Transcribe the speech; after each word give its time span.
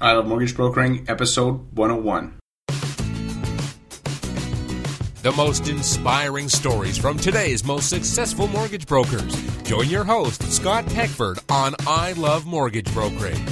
I 0.00 0.12
Love 0.12 0.28
Mortgage 0.28 0.54
Brokering, 0.54 1.06
episode 1.08 1.76
101. 1.76 2.38
The 5.22 5.32
most 5.36 5.68
inspiring 5.68 6.48
stories 6.48 6.96
from 6.96 7.18
today's 7.18 7.64
most 7.64 7.90
successful 7.90 8.46
mortgage 8.46 8.86
brokers. 8.86 9.34
Join 9.64 9.88
your 9.88 10.04
host, 10.04 10.44
Scott 10.52 10.86
Peckford, 10.86 11.40
on 11.48 11.74
I 11.84 12.12
Love 12.12 12.46
Mortgage 12.46 12.94
Brokering. 12.94 13.44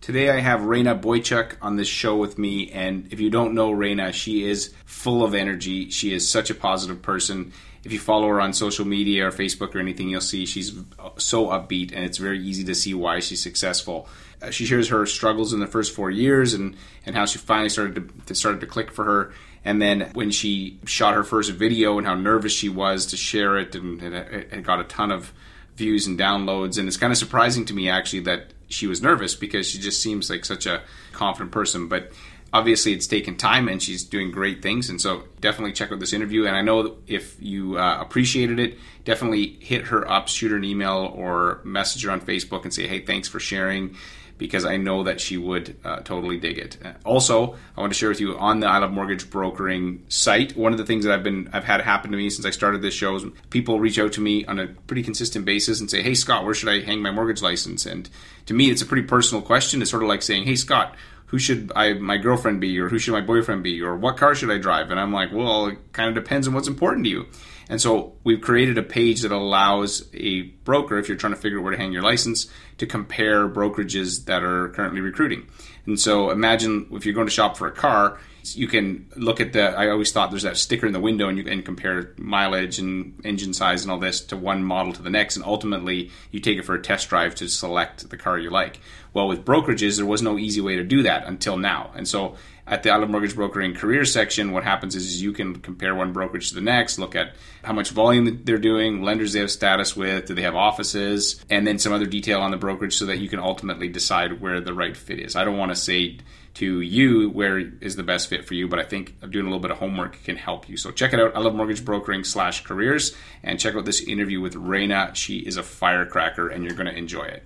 Today 0.00 0.30
I 0.30 0.38
have 0.38 0.60
Raina 0.60 1.00
Boychuk 1.00 1.56
on 1.60 1.74
this 1.74 1.88
show 1.88 2.14
with 2.14 2.38
me, 2.38 2.70
and 2.70 3.12
if 3.12 3.18
you 3.18 3.28
don't 3.28 3.54
know 3.54 3.72
Raina, 3.72 4.12
she 4.12 4.48
is 4.48 4.72
full 4.84 5.24
of 5.24 5.34
energy. 5.34 5.90
She 5.90 6.14
is 6.14 6.30
such 6.30 6.48
a 6.48 6.54
positive 6.54 7.02
person. 7.02 7.52
If 7.84 7.92
you 7.92 7.98
follow 7.98 8.28
her 8.28 8.40
on 8.40 8.52
social 8.52 8.86
media 8.86 9.26
or 9.26 9.30
Facebook 9.30 9.74
or 9.74 9.78
anything, 9.78 10.08
you'll 10.08 10.22
see 10.22 10.46
she's 10.46 10.72
so 11.18 11.46
upbeat, 11.48 11.92
and 11.92 12.04
it's 12.04 12.18
very 12.18 12.42
easy 12.42 12.64
to 12.64 12.74
see 12.74 12.94
why 12.94 13.20
she's 13.20 13.42
successful. 13.42 14.08
Uh, 14.40 14.50
she 14.50 14.64
shares 14.64 14.88
her 14.88 15.06
struggles 15.06 15.52
in 15.52 15.60
the 15.60 15.66
first 15.66 15.94
four 15.94 16.10
years 16.10 16.54
and, 16.54 16.76
and 17.06 17.14
how 17.14 17.26
she 17.26 17.38
finally 17.38 17.68
started 17.68 18.10
to 18.26 18.34
started 18.34 18.60
to 18.60 18.66
click 18.66 18.90
for 18.90 19.04
her. 19.04 19.32
And 19.64 19.80
then 19.80 20.10
when 20.12 20.30
she 20.30 20.78
shot 20.84 21.14
her 21.14 21.24
first 21.24 21.50
video 21.52 21.98
and 21.98 22.06
how 22.06 22.14
nervous 22.14 22.52
she 22.52 22.68
was 22.68 23.06
to 23.06 23.16
share 23.16 23.58
it, 23.58 23.74
and 23.74 24.02
it 24.02 24.62
got 24.62 24.80
a 24.80 24.84
ton 24.84 25.10
of 25.10 25.32
views 25.76 26.06
and 26.06 26.18
downloads. 26.18 26.78
And 26.78 26.86
it's 26.88 26.96
kind 26.96 27.12
of 27.12 27.18
surprising 27.18 27.64
to 27.66 27.74
me 27.74 27.88
actually 27.88 28.20
that 28.20 28.52
she 28.68 28.86
was 28.86 29.00
nervous 29.00 29.34
because 29.34 29.68
she 29.68 29.78
just 29.78 30.02
seems 30.02 30.28
like 30.28 30.44
such 30.44 30.66
a 30.66 30.82
confident 31.12 31.52
person. 31.52 31.88
But 31.88 32.12
obviously 32.54 32.92
it's 32.92 33.08
taken 33.08 33.36
time 33.36 33.68
and 33.68 33.82
she's 33.82 34.04
doing 34.04 34.30
great 34.30 34.62
things 34.62 34.88
and 34.88 35.00
so 35.00 35.24
definitely 35.40 35.72
check 35.72 35.90
out 35.92 35.98
this 35.98 36.12
interview 36.12 36.46
and 36.46 36.56
i 36.56 36.62
know 36.62 36.96
if 37.06 37.36
you 37.42 37.76
uh, 37.76 38.00
appreciated 38.00 38.58
it 38.60 38.78
definitely 39.04 39.58
hit 39.60 39.88
her 39.88 40.10
up 40.10 40.28
shoot 40.28 40.50
her 40.50 40.56
an 40.56 40.64
email 40.64 41.12
or 41.14 41.60
message 41.64 42.04
her 42.04 42.10
on 42.10 42.20
facebook 42.20 42.62
and 42.62 42.72
say 42.72 42.86
hey 42.86 43.00
thanks 43.00 43.28
for 43.28 43.40
sharing 43.40 43.94
because 44.36 44.64
I 44.64 44.76
know 44.76 45.04
that 45.04 45.20
she 45.20 45.36
would 45.36 45.76
uh, 45.84 46.00
totally 46.00 46.38
dig 46.38 46.58
it. 46.58 46.76
Also, 47.04 47.56
I 47.76 47.80
want 47.80 47.92
to 47.92 47.98
share 47.98 48.08
with 48.08 48.20
you 48.20 48.36
on 48.36 48.60
the 48.60 48.66
I 48.66 48.78
Love 48.78 48.90
Mortgage 48.90 49.30
Brokering 49.30 50.04
site. 50.08 50.56
One 50.56 50.72
of 50.72 50.78
the 50.78 50.84
things 50.84 51.04
that 51.04 51.14
I've 51.14 51.22
been 51.22 51.48
I've 51.52 51.64
had 51.64 51.80
happen 51.80 52.10
to 52.10 52.16
me 52.16 52.30
since 52.30 52.44
I 52.44 52.50
started 52.50 52.82
this 52.82 52.94
show 52.94 53.14
is 53.16 53.24
people 53.50 53.78
reach 53.78 53.98
out 53.98 54.12
to 54.14 54.20
me 54.20 54.44
on 54.44 54.58
a 54.58 54.66
pretty 54.66 55.02
consistent 55.02 55.44
basis 55.44 55.80
and 55.80 55.90
say, 55.90 56.02
"Hey 56.02 56.14
Scott, 56.14 56.44
where 56.44 56.54
should 56.54 56.68
I 56.68 56.80
hang 56.80 57.00
my 57.00 57.10
mortgage 57.10 57.42
license?" 57.42 57.86
And 57.86 58.08
to 58.46 58.54
me, 58.54 58.70
it's 58.70 58.82
a 58.82 58.86
pretty 58.86 59.06
personal 59.06 59.42
question. 59.42 59.80
It's 59.80 59.90
sort 59.90 60.02
of 60.02 60.08
like 60.08 60.22
saying, 60.22 60.44
"Hey 60.44 60.56
Scott." 60.56 60.96
Who 61.34 61.40
should 61.40 61.72
I 61.74 61.94
my 61.94 62.16
girlfriend 62.16 62.60
be, 62.60 62.78
or 62.78 62.88
who 62.88 62.96
should 62.96 63.10
my 63.10 63.20
boyfriend 63.20 63.64
be, 63.64 63.82
or 63.82 63.96
what 63.96 64.16
car 64.16 64.36
should 64.36 64.52
I 64.52 64.58
drive? 64.58 64.92
And 64.92 65.00
I'm 65.00 65.12
like, 65.12 65.32
well, 65.32 65.66
it 65.66 65.78
kind 65.92 66.08
of 66.08 66.14
depends 66.14 66.46
on 66.46 66.54
what's 66.54 66.68
important 66.68 67.06
to 67.06 67.10
you. 67.10 67.26
And 67.68 67.80
so 67.80 68.12
we've 68.22 68.40
created 68.40 68.78
a 68.78 68.84
page 68.84 69.22
that 69.22 69.32
allows 69.32 70.08
a 70.14 70.42
broker, 70.42 70.96
if 70.96 71.08
you're 71.08 71.16
trying 71.16 71.34
to 71.34 71.40
figure 71.40 71.58
out 71.58 71.64
where 71.64 71.72
to 71.72 71.76
hang 71.76 71.92
your 71.92 72.02
license, 72.02 72.46
to 72.78 72.86
compare 72.86 73.48
brokerages 73.48 74.26
that 74.26 74.44
are 74.44 74.68
currently 74.68 75.00
recruiting. 75.00 75.48
And 75.86 75.98
so 76.00 76.30
imagine 76.30 76.86
if 76.92 77.04
you're 77.04 77.14
going 77.14 77.26
to 77.26 77.32
shop 77.32 77.56
for 77.56 77.66
a 77.66 77.72
car, 77.72 78.18
you 78.52 78.68
can 78.68 79.06
look 79.16 79.40
at 79.40 79.52
the. 79.52 79.62
I 79.62 79.88
always 79.88 80.12
thought 80.12 80.30
there's 80.30 80.42
that 80.42 80.56
sticker 80.56 80.86
in 80.86 80.92
the 80.92 81.00
window, 81.00 81.28
and 81.28 81.38
you 81.38 81.44
can 81.44 81.62
compare 81.62 82.12
mileage 82.18 82.78
and 82.78 83.18
engine 83.24 83.54
size 83.54 83.82
and 83.82 83.90
all 83.90 83.98
this 83.98 84.20
to 84.26 84.36
one 84.36 84.62
model 84.62 84.92
to 84.92 85.02
the 85.02 85.10
next, 85.10 85.36
and 85.36 85.44
ultimately 85.44 86.10
you 86.30 86.40
take 86.40 86.58
it 86.58 86.64
for 86.64 86.74
a 86.74 86.82
test 86.82 87.08
drive 87.08 87.34
to 87.36 87.48
select 87.48 88.10
the 88.10 88.16
car 88.16 88.38
you 88.38 88.50
like. 88.50 88.80
Well, 89.14 89.28
with 89.28 89.44
brokerages, 89.44 89.96
there 89.96 90.06
was 90.06 90.20
no 90.20 90.38
easy 90.38 90.60
way 90.60 90.76
to 90.76 90.84
do 90.84 91.02
that 91.04 91.26
until 91.26 91.56
now, 91.56 91.90
and 91.94 92.06
so 92.06 92.36
at 92.66 92.82
the 92.82 92.90
I 92.90 92.96
Love 92.96 93.10
Mortgage 93.10 93.34
Brokering 93.34 93.74
career 93.74 94.04
section, 94.04 94.52
what 94.52 94.64
happens 94.64 94.94
is, 94.94 95.04
is, 95.04 95.22
you 95.22 95.32
can 95.32 95.56
compare 95.56 95.94
one 95.94 96.12
brokerage 96.12 96.48
to 96.48 96.54
the 96.54 96.60
next, 96.60 96.98
look 96.98 97.14
at 97.14 97.34
how 97.62 97.72
much 97.72 97.90
volume 97.90 98.42
they're 98.44 98.58
doing, 98.58 99.02
lenders 99.02 99.32
they 99.34 99.40
have 99.40 99.50
status 99.50 99.94
with, 99.94 100.26
do 100.26 100.34
they 100.34 100.42
have 100.42 100.54
offices, 100.54 101.44
and 101.50 101.66
then 101.66 101.78
some 101.78 101.92
other 101.92 102.06
detail 102.06 102.40
on 102.40 102.50
the 102.50 102.56
brokerage 102.56 102.96
so 102.96 103.06
that 103.06 103.18
you 103.18 103.28
can 103.28 103.38
ultimately 103.38 103.88
decide 103.88 104.40
where 104.40 104.60
the 104.60 104.72
right 104.72 104.96
fit 104.96 105.20
is. 105.20 105.36
I 105.36 105.44
don't 105.44 105.58
want 105.58 105.72
to 105.72 105.76
say 105.76 106.18
to 106.54 106.80
you 106.80 107.28
where 107.30 107.58
is 107.58 107.96
the 107.96 108.02
best 108.02 108.28
fit 108.28 108.46
for 108.46 108.54
you, 108.54 108.68
but 108.68 108.78
I 108.78 108.84
think 108.84 109.18
doing 109.28 109.44
a 109.44 109.48
little 109.48 109.60
bit 109.60 109.72
of 109.72 109.78
homework 109.78 110.22
can 110.22 110.36
help 110.36 110.68
you. 110.68 110.76
So 110.76 110.90
check 110.90 111.12
it 111.12 111.20
out. 111.20 111.36
I 111.36 111.40
love 111.40 111.54
mortgage 111.54 111.84
brokering 111.84 112.24
slash 112.24 112.62
careers 112.62 113.14
and 113.42 113.58
check 113.58 113.74
out 113.74 113.84
this 113.84 114.00
interview 114.00 114.40
with 114.40 114.54
Raina. 114.54 115.14
She 115.14 115.38
is 115.38 115.56
a 115.56 115.62
firecracker 115.62 116.48
and 116.48 116.64
you're 116.64 116.74
going 116.74 116.86
to 116.86 116.96
enjoy 116.96 117.24
it. 117.24 117.44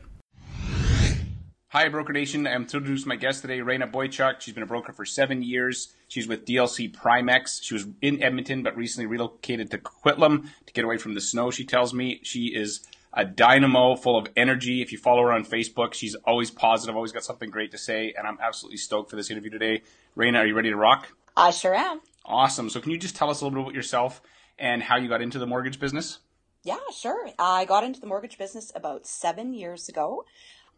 Hi, 1.71 1.87
Broker 1.91 2.15
Nation. 2.15 2.47
I'm 2.47 2.65
thrilled 2.65 2.87
to 2.87 2.91
introduce 2.93 3.05
my 3.05 3.17
guest 3.17 3.43
today, 3.43 3.59
Raina 3.59 3.93
Boychuk. 3.93 4.41
She's 4.41 4.55
been 4.55 4.63
a 4.63 4.67
broker 4.67 4.95
for 4.95 5.05
seven 5.05 5.43
years. 5.43 5.93
She's 6.09 6.27
with 6.27 6.47
DLC 6.47 6.91
Primex. 6.91 7.63
She 7.63 7.75
was 7.75 7.87
in 8.01 8.23
Edmonton, 8.23 8.63
but 8.63 8.75
recently 8.75 9.05
relocated 9.05 9.71
to 9.73 9.77
Coquitlam 9.77 10.49
to 10.65 10.73
get 10.73 10.87
away 10.87 10.97
from 10.97 11.13
the 11.13 11.21
snow. 11.21 11.51
She 11.51 11.67
tells 11.67 11.93
me 11.93 12.21
she 12.23 12.55
is 12.57 12.87
a 13.13 13.27
dynamo 13.27 13.97
full 13.97 14.17
of 14.17 14.29
energy. 14.35 14.81
If 14.81 14.93
you 14.93 14.99
follow 14.99 15.25
her 15.25 15.33
on 15.33 15.45
Facebook, 15.45 15.93
she's 15.93 16.15
always 16.25 16.51
positive, 16.51 16.97
always 16.97 17.13
got 17.13 17.23
something 17.23 17.51
great 17.51 17.71
to 17.73 17.79
say, 17.79 18.15
and 18.17 18.27
I'm 18.27 18.39
absolutely 18.41 18.79
stoked 18.79 19.11
for 19.11 19.17
this 19.17 19.31
interview 19.31 19.51
today. 19.51 19.83
Raina, 20.17 20.39
are 20.39 20.47
you 20.47 20.55
ready 20.55 20.71
to 20.71 20.77
rock? 20.77 21.09
I 21.37 21.51
sure 21.51 21.75
am. 21.75 22.01
Awesome. 22.25 22.71
So, 22.71 22.81
can 22.81 22.93
you 22.93 22.99
just 22.99 23.15
tell 23.15 23.29
us 23.29 23.43
a 23.43 23.45
little 23.45 23.59
bit 23.59 23.63
about 23.67 23.75
yourself 23.75 24.23
and 24.59 24.83
how 24.83 24.97
you 24.97 25.11
got 25.11 25.21
into 25.21 25.39
the 25.39 25.47
mortgage 25.47 25.79
business? 25.79 26.21
Yeah, 26.65 26.79
sure. 26.95 27.31
I 27.39 27.65
got 27.67 27.85
into 27.85 28.01
the 28.01 28.07
mortgage 28.07 28.37
business 28.37 28.73
about 28.75 29.07
seven 29.07 29.55
years 29.55 29.89
ago. 29.89 30.25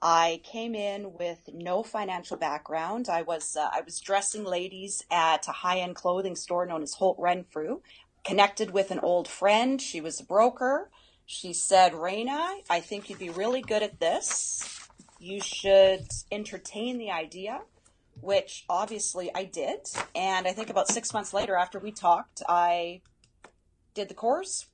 I 0.03 0.41
came 0.45 0.75
in 0.75 1.13
with 1.19 1.51
no 1.53 1.83
financial 1.83 2.37
background. 2.37 3.09
I 3.09 3.23
was 3.23 3.57
uh, 3.57 3.69
I 3.73 3.83
was 3.83 4.01
dressing 4.01 4.45
ladies 4.45 5.05
at 5.11 5.47
a 5.47 5.53
high 5.53 5.81
end 5.81 5.95
clothing 5.95 6.37
store 6.37 6.65
known 6.65 6.83
as 6.83 6.95
Holt 6.95 7.19
Renfrew. 7.19 7.81
Connected 8.25 8.71
with 8.71 8.91
an 8.91 9.01
old 9.01 9.29
friend. 9.29 9.81
She 9.81 10.01
was 10.01 10.21
a 10.21 10.25
broker. 10.25 10.91
She 11.27 11.53
said, 11.53 11.93
Raina, 11.93 12.57
I 12.69 12.81
think 12.81 13.09
you'd 13.09 13.19
be 13.19 13.31
really 13.31 13.63
good 13.63 13.83
at 13.83 14.01
this. 14.01 14.89
You 15.19 15.41
should 15.41 16.09
entertain 16.33 16.99
the 16.99 17.11
idea, 17.11 17.61
which 18.21 18.65
obviously 18.69 19.31
I 19.35 19.45
did. 19.45 19.89
And 20.15 20.49
I 20.49 20.53
think 20.53 20.71
about 20.71 20.89
six 20.89 21.13
months 21.13 21.33
later, 21.33 21.57
after 21.57 21.79
we 21.79 21.93
talked, 21.93 22.43
I 22.49 23.03
did 23.95 24.09
the 24.09 24.15
course, 24.15 24.67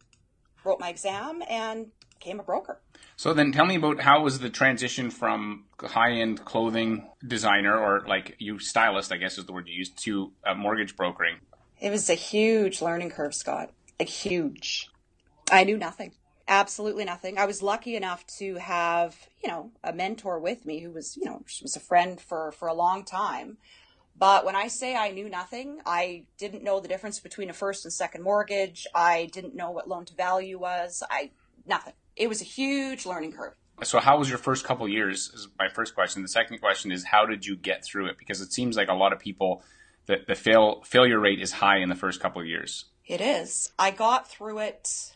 wrote 0.65 0.81
my 0.81 0.89
exam, 0.89 1.43
and 1.49 1.89
became 2.19 2.41
a 2.41 2.43
broker. 2.43 2.81
So 3.17 3.33
then 3.33 3.53
tell 3.53 3.65
me 3.65 3.77
about 3.77 4.01
how 4.01 4.23
was 4.23 4.41
the 4.41 4.51
transition 4.51 5.11
from 5.11 5.65
high-end 5.81 6.45
clothing 6.45 7.09
designer 7.27 7.79
or 7.79 8.05
like 8.07 8.37
you 8.39 8.59
stylist, 8.59 9.13
I 9.13 9.17
guess 9.17 9.39
is 9.39 9.47
the 9.47 9.53
word 9.53 9.69
you 9.69 9.75
used, 9.75 9.99
to 10.05 10.33
uh, 10.45 10.55
mortgage 10.55 10.97
brokering? 10.97 11.37
It 11.81 11.91
was 11.91 12.11
a 12.11 12.15
huge 12.15 12.83
learning 12.83 13.11
curve, 13.11 13.35
Scott. 13.35 13.71
Like 13.99 14.09
huge. 14.09 14.91
I 15.51 15.65
knew 15.65 15.77
nothing. 15.79 16.13
Absolutely 16.49 17.05
nothing. 17.05 17.39
I 17.39 17.47
was 17.47 17.63
lucky 17.63 17.97
enough 17.97 18.27
to 18.39 18.57
have, 18.57 19.17
you 19.43 19.51
know, 19.51 19.71
a 19.83 19.93
mentor 19.93 20.39
with 20.39 20.65
me 20.65 20.81
who 20.81 20.91
was, 20.91 21.17
you 21.17 21.25
know, 21.25 21.43
she 21.47 21.65
was 21.65 21.75
a 21.75 21.81
friend 21.81 22.21
for 22.21 22.53
for 22.53 22.69
a 22.69 22.75
long 22.75 23.05
time. 23.05 23.57
But 24.19 24.45
when 24.45 24.57
I 24.57 24.69
say 24.69 24.95
I 24.95 25.11
knew 25.11 25.29
nothing, 25.29 25.81
I 25.85 26.25
didn't 26.39 26.63
know 26.63 26.81
the 26.81 26.89
difference 26.89 27.21
between 27.21 27.51
a 27.51 27.53
first 27.53 27.85
and 27.85 27.93
second 27.93 28.23
mortgage. 28.23 28.87
I 28.95 29.29
didn't 29.33 29.55
know 29.55 29.71
what 29.71 29.89
loan 29.89 30.05
to 30.07 30.15
value 30.15 30.59
was. 30.59 31.03
I 31.11 31.33
nothing 31.67 31.95
it 32.17 32.29
was 32.29 32.41
a 32.41 32.45
huge 32.45 33.07
learning 33.07 33.33
curve. 33.33 33.55
So, 33.85 34.01
how 34.01 34.19
was 34.19 34.29
your 34.29 34.39
first 34.39 34.65
couple 34.65 34.89
years? 34.89 35.31
Is 35.35 35.49
my 35.59 35.69
first 35.69 35.95
question. 35.95 36.23
The 36.23 36.29
second 36.29 36.59
question 36.59 36.91
is, 36.91 37.05
how 37.05 37.27
did 37.27 37.45
you 37.45 37.57
get 37.57 37.85
through 37.85 38.07
it? 38.07 38.17
Because 38.19 38.41
it 38.41 38.53
seems 38.53 38.77
like 38.77 38.89
a 38.89 38.95
lot 38.95 39.13
of 39.13 39.19
people, 39.19 39.63
the, 40.07 40.17
the 40.27 40.35
fail 40.35 40.83
failure 40.83 41.21
rate 41.21 41.41
is 41.41 41.53
high 41.53 41.79
in 41.79 41.91
the 41.91 41.95
first 41.95 42.21
couple 42.21 42.41
of 42.41 42.49
years. 42.49 42.87
It 43.07 43.21
is. 43.21 43.71
I 43.79 43.91
got 43.91 44.29
through 44.29 44.61
it. 44.61 45.13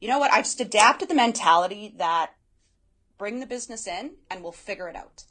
You 0.00 0.08
know 0.08 0.20
what? 0.20 0.32
I 0.32 0.38
just 0.38 0.60
adapted 0.60 1.08
the 1.08 1.14
mentality 1.14 1.92
that 1.96 2.30
bring 3.18 3.40
the 3.40 3.46
business 3.46 3.88
in 3.88 4.12
and 4.30 4.42
we'll 4.42 4.52
figure 4.52 4.88
it 4.88 4.94
out. 4.94 5.24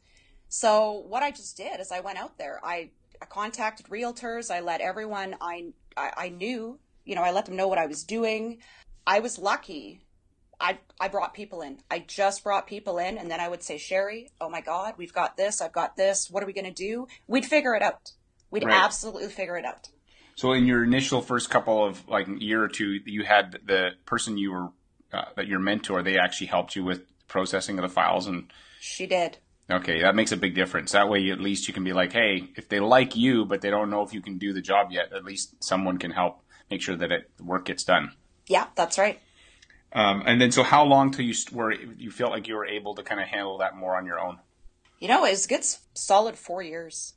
So 0.50 1.06
what 1.08 1.24
I 1.24 1.32
just 1.32 1.56
did 1.56 1.80
is 1.80 1.92
I 1.92 2.02
went 2.02 2.20
out 2.20 2.38
there. 2.38 2.60
I, 2.64 2.90
I 3.22 3.26
contacted 3.26 3.88
realtors. 3.88 4.52
I 4.54 4.60
let 4.60 4.82
everyone 4.82 5.38
I, 5.40 5.72
I 5.96 6.12
I 6.18 6.30
knew. 6.30 6.80
You 7.06 7.16
know, 7.16 7.24
I 7.24 7.32
let 7.32 7.46
them 7.46 7.56
know 7.56 7.70
what 7.70 7.78
I 7.78 7.86
was 7.86 8.04
doing. 8.04 8.58
I 9.06 9.22
was 9.22 9.40
lucky 9.40 10.02
I, 10.60 10.80
I 11.00 11.08
brought 11.08 11.34
people 11.34 11.62
in. 11.62 11.80
I 11.90 12.00
just 12.00 12.44
brought 12.44 12.68
people 12.68 12.98
in, 12.98 13.18
and 13.18 13.30
then 13.30 13.40
I 13.40 13.48
would 13.48 13.64
say, 13.64 13.78
Sherry, 13.78 14.32
oh 14.42 14.50
my 14.50 14.62
God, 14.62 14.96
we've 14.98 15.14
got 15.14 15.38
this, 15.38 15.62
I've 15.62 15.74
got 15.74 15.96
this. 15.96 16.30
What 16.32 16.44
are 16.44 16.48
we 16.48 16.54
going 16.54 16.66
to 16.66 16.72
do? 16.72 17.08
We'd 17.28 17.46
figure 17.46 17.76
it 17.76 17.82
out. 17.82 18.12
We'd 18.50 18.64
right. 18.64 18.76
absolutely 18.76 19.28
figure 19.28 19.58
it 19.58 19.66
out. 19.66 19.90
So, 20.36 20.52
in 20.54 20.66
your 20.66 20.84
initial 20.84 21.22
first 21.22 21.50
couple 21.50 21.84
of 21.84 22.08
like 22.08 22.28
year 22.40 22.64
or 22.64 22.68
two, 22.68 23.00
you 23.06 23.24
had 23.24 23.60
the 23.66 23.92
person 24.06 24.38
you 24.38 24.52
were 24.52 24.70
uh, 25.12 25.26
that 25.36 25.48
your 25.48 25.60
mentor. 25.60 26.04
They 26.04 26.18
actually 26.18 26.48
helped 26.48 26.76
you 26.76 26.84
with 26.84 27.02
processing 27.28 27.78
of 27.80 27.84
the 27.84 27.90
files, 27.90 28.28
and 28.28 28.52
she 28.80 29.08
did. 29.08 29.38
Okay, 29.70 30.02
that 30.02 30.16
makes 30.16 30.32
a 30.32 30.38
big 30.38 30.56
difference. 30.56 30.94
That 30.94 31.10
way, 31.10 31.30
at 31.30 31.42
least 31.42 31.68
you 31.68 31.74
can 31.74 31.84
be 31.84 31.92
like, 31.92 32.14
hey, 32.14 32.50
if 32.56 32.70
they 32.70 32.80
like 32.80 33.16
you, 33.16 33.46
but 33.46 33.62
they 33.62 33.70
don't 33.70 33.90
know 33.90 34.02
if 34.04 34.14
you 34.14 34.22
can 34.22 34.38
do 34.38 34.54
the 34.54 34.62
job 34.62 34.92
yet, 34.92 35.12
at 35.12 35.26
least 35.26 35.62
someone 35.62 35.98
can 35.98 36.12
help 36.12 36.42
make 36.72 36.82
sure 36.82 36.96
that 36.96 37.12
it, 37.12 37.30
the 37.38 37.44
work 37.44 37.66
gets 37.66 37.84
done. 37.84 38.12
Yeah, 38.48 38.68
that's 38.76 38.98
right. 38.98 39.20
Um, 39.98 40.22
and 40.28 40.40
then, 40.40 40.52
so 40.52 40.62
how 40.62 40.84
long 40.84 41.10
till 41.10 41.26
you 41.26 41.34
were 41.52 41.74
you 41.74 42.12
felt 42.12 42.32
like 42.32 42.48
you 42.48 42.54
were 42.54 42.68
able 42.68 42.94
to 42.94 43.02
kind 43.02 43.20
of 43.20 43.28
handle 43.28 43.58
that 43.58 43.76
more 43.76 43.98
on 43.98 44.06
your 44.06 44.20
own? 44.20 44.38
You 45.00 45.08
know, 45.08 45.26
it 45.26 45.32
was 45.32 45.46
a 45.46 45.50
good 45.50 45.66
solid 45.96 46.38
four 46.38 46.62
years. 46.62 47.14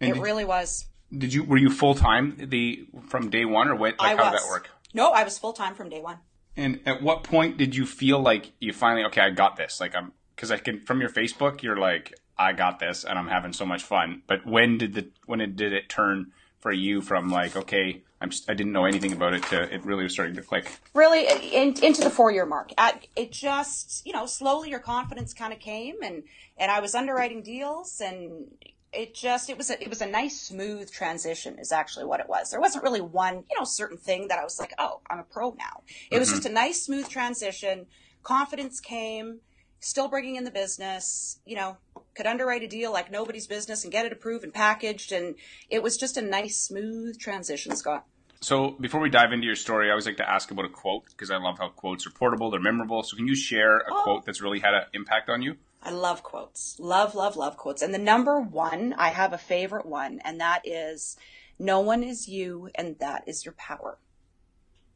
And 0.00 0.10
it 0.10 0.14
did, 0.14 0.22
really 0.22 0.44
was. 0.44 0.86
Did 1.16 1.32
you 1.32 1.44
were 1.44 1.56
you 1.56 1.70
full 1.70 1.94
time 1.94 2.34
the 2.36 2.88
from 3.08 3.30
day 3.30 3.44
one 3.44 3.68
or 3.68 3.76
what? 3.76 3.96
Like, 4.00 4.18
I 4.18 4.24
how 4.24 4.32
did 4.32 4.40
that 4.40 4.48
work? 4.48 4.70
No, 4.92 5.12
I 5.12 5.22
was 5.22 5.38
full 5.38 5.52
time 5.52 5.76
from 5.76 5.88
day 5.88 6.00
one. 6.00 6.18
And 6.56 6.80
at 6.84 7.00
what 7.00 7.22
point 7.22 7.58
did 7.58 7.76
you 7.76 7.86
feel 7.86 8.18
like 8.18 8.50
you 8.58 8.72
finally 8.72 9.04
okay? 9.06 9.20
I 9.20 9.30
got 9.30 9.54
this. 9.54 9.80
Like 9.80 9.94
I'm 9.94 10.10
because 10.34 10.50
I 10.50 10.56
can 10.56 10.80
from 10.80 11.00
your 11.00 11.10
Facebook, 11.10 11.62
you're 11.62 11.76
like, 11.76 12.12
I 12.36 12.54
got 12.54 12.80
this, 12.80 13.04
and 13.04 13.16
I'm 13.16 13.28
having 13.28 13.52
so 13.52 13.64
much 13.64 13.84
fun. 13.84 14.22
But 14.26 14.44
when 14.44 14.78
did 14.78 14.94
the 14.94 15.10
when 15.26 15.40
it 15.40 15.54
did 15.54 15.72
it 15.72 15.88
turn 15.88 16.32
for 16.58 16.72
you 16.72 17.02
from 17.02 17.30
like, 17.30 17.54
okay, 17.54 18.02
I'm 18.24 18.30
just, 18.30 18.50
I 18.50 18.54
didn't 18.54 18.72
know 18.72 18.86
anything 18.86 19.12
about 19.12 19.34
it 19.34 19.42
to 19.44 19.62
it 19.72 19.84
really 19.84 20.04
was 20.04 20.14
starting 20.14 20.34
to 20.36 20.42
click? 20.42 20.80
Really, 20.94 21.26
in, 21.54 21.74
into 21.84 22.02
the 22.02 22.10
four 22.10 22.30
year 22.30 22.46
mark, 22.46 22.70
At, 22.78 23.06
it 23.14 23.30
just 23.30 24.04
you 24.06 24.12
know 24.12 24.24
slowly 24.24 24.70
your 24.70 24.80
confidence 24.80 25.34
kind 25.34 25.52
of 25.52 25.60
came, 25.60 25.96
and 26.02 26.24
and 26.56 26.70
I 26.70 26.80
was 26.80 26.94
underwriting 26.94 27.42
deals, 27.42 28.00
and 28.00 28.46
it 28.94 29.14
just 29.14 29.50
it 29.50 29.58
was 29.58 29.68
a, 29.68 29.82
it 29.82 29.90
was 29.90 30.00
a 30.00 30.06
nice 30.06 30.40
smooth 30.40 30.90
transition 30.90 31.58
is 31.58 31.70
actually 31.70 32.06
what 32.06 32.20
it 32.20 32.28
was. 32.28 32.50
There 32.50 32.60
wasn't 32.60 32.82
really 32.82 33.02
one 33.02 33.44
you 33.50 33.58
know 33.58 33.64
certain 33.64 33.98
thing 33.98 34.28
that 34.28 34.38
i 34.38 34.44
was 34.44 34.58
like 34.58 34.72
oh 34.78 35.00
i'm 35.10 35.18
a 35.18 35.24
pro 35.24 35.50
now. 35.50 35.82
It 36.10 36.18
was 36.18 36.28
mm-hmm. 36.28 36.38
just 36.38 36.48
a 36.48 36.52
nice 36.52 36.82
smooth 36.82 37.08
transition. 37.08 37.86
Confidence 38.22 38.80
came 38.80 39.40
still 39.80 40.08
bringing 40.08 40.36
in 40.36 40.44
the 40.44 40.50
business 40.50 41.40
you 41.44 41.54
know 41.54 41.76
could 42.14 42.26
underwrite 42.26 42.62
a 42.62 42.66
deal 42.66 42.90
like 42.90 43.10
nobody's 43.10 43.46
business 43.46 43.84
and 43.84 43.92
get 43.92 44.06
it 44.06 44.12
approved 44.12 44.42
and 44.42 44.54
packaged 44.54 45.12
and 45.12 45.34
it 45.68 45.82
was 45.82 45.98
just 45.98 46.16
a 46.16 46.22
nice 46.22 46.56
smooth 46.56 47.18
transition 47.18 47.76
scott 47.76 48.06
so 48.44 48.72
before 48.72 49.00
we 49.00 49.08
dive 49.08 49.32
into 49.32 49.46
your 49.46 49.56
story, 49.56 49.88
I 49.88 49.90
always 49.92 50.04
like 50.04 50.18
to 50.18 50.30
ask 50.30 50.50
about 50.50 50.66
a 50.66 50.68
quote 50.68 51.06
because 51.08 51.30
I 51.30 51.38
love 51.38 51.58
how 51.58 51.70
quotes 51.70 52.06
are 52.06 52.10
portable, 52.10 52.50
they're 52.50 52.60
memorable. 52.60 53.02
So 53.02 53.16
can 53.16 53.26
you 53.26 53.34
share 53.34 53.78
a 53.78 53.90
oh. 53.90 54.02
quote 54.02 54.26
that's 54.26 54.42
really 54.42 54.60
had 54.60 54.74
an 54.74 54.82
impact 54.92 55.30
on 55.30 55.40
you? 55.40 55.56
I 55.82 55.90
love 55.90 56.22
quotes. 56.22 56.78
Love, 56.78 57.14
love, 57.14 57.36
love 57.36 57.56
quotes. 57.56 57.80
And 57.80 57.94
the 57.94 57.98
number 57.98 58.38
one, 58.38 58.94
I 58.98 59.08
have 59.08 59.32
a 59.32 59.38
favorite 59.38 59.86
one, 59.86 60.20
and 60.24 60.40
that 60.40 60.60
is 60.64 61.16
No 61.58 61.80
one 61.80 62.02
is 62.02 62.28
you, 62.28 62.68
and 62.74 62.98
that 62.98 63.24
is 63.26 63.46
your 63.46 63.54
power. 63.54 63.98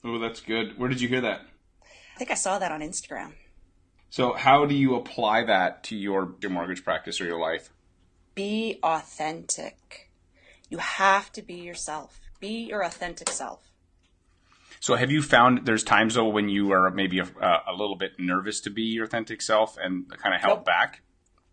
Oh, 0.04 0.18
that's 0.18 0.40
good. 0.40 0.78
Where 0.78 0.90
did 0.90 1.00
you 1.00 1.08
hear 1.08 1.22
that? 1.22 1.40
I 1.82 2.18
think 2.18 2.30
I 2.30 2.34
saw 2.34 2.58
that 2.58 2.72
on 2.72 2.80
Instagram. 2.80 3.32
So, 4.10 4.34
how 4.34 4.66
do 4.66 4.74
you 4.74 4.94
apply 4.96 5.44
that 5.44 5.84
to 5.84 5.96
your, 5.96 6.34
your 6.42 6.50
mortgage 6.50 6.84
practice 6.84 7.20
or 7.20 7.24
your 7.24 7.40
life? 7.40 7.70
Be 8.34 8.78
authentic. 8.82 10.10
You 10.68 10.78
have 10.78 11.32
to 11.32 11.42
be 11.42 11.54
yourself. 11.54 12.27
Be 12.40 12.66
your 12.68 12.82
authentic 12.82 13.30
self. 13.30 13.70
So 14.80 14.94
have 14.94 15.10
you 15.10 15.22
found 15.22 15.66
there's 15.66 15.82
times 15.82 16.14
though 16.14 16.28
when 16.28 16.48
you 16.48 16.72
are 16.72 16.90
maybe 16.90 17.18
a, 17.18 17.24
a 17.66 17.72
little 17.72 17.96
bit 17.96 18.12
nervous 18.18 18.60
to 18.60 18.70
be 18.70 18.82
your 18.82 19.04
authentic 19.04 19.42
self 19.42 19.76
and 19.76 20.08
kind 20.18 20.34
of 20.34 20.40
held 20.40 20.58
nope. 20.58 20.66
back? 20.66 21.02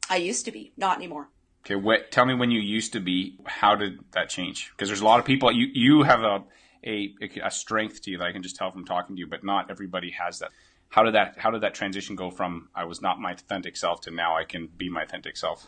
I 0.09 0.17
used 0.17 0.45
to 0.45 0.51
be, 0.51 0.73
not 0.77 0.97
anymore. 0.97 1.29
Okay, 1.65 1.75
what? 1.75 2.11
Tell 2.11 2.25
me 2.25 2.35
when 2.35 2.51
you 2.51 2.59
used 2.59 2.93
to 2.93 2.99
be. 2.99 3.39
How 3.45 3.75
did 3.75 3.99
that 4.11 4.29
change? 4.29 4.71
Because 4.71 4.87
there's 4.87 5.01
a 5.01 5.05
lot 5.05 5.19
of 5.19 5.25
people. 5.25 5.51
You 5.51 5.67
you 5.73 6.03
have 6.03 6.21
a, 6.21 6.43
a 6.85 7.15
a 7.43 7.49
strength 7.49 8.03
to 8.03 8.11
you 8.11 8.19
that 8.19 8.27
I 8.27 8.31
can 8.31 8.43
just 8.43 8.55
tell 8.55 8.71
from 8.71 8.85
talking 8.85 9.15
to 9.15 9.19
you, 9.19 9.25
but 9.25 9.43
not 9.43 9.71
everybody 9.71 10.11
has 10.11 10.39
that. 10.39 10.51
How 10.89 11.01
did 11.01 11.15
that 11.15 11.39
How 11.39 11.49
did 11.49 11.61
that 11.61 11.73
transition 11.73 12.15
go 12.15 12.29
from 12.29 12.69
I 12.75 12.83
was 12.83 13.01
not 13.01 13.19
my 13.19 13.31
authentic 13.31 13.77
self 13.77 14.01
to 14.01 14.11
now 14.11 14.37
I 14.37 14.43
can 14.43 14.67
be 14.77 14.89
my 14.89 15.01
authentic 15.01 15.37
self? 15.37 15.67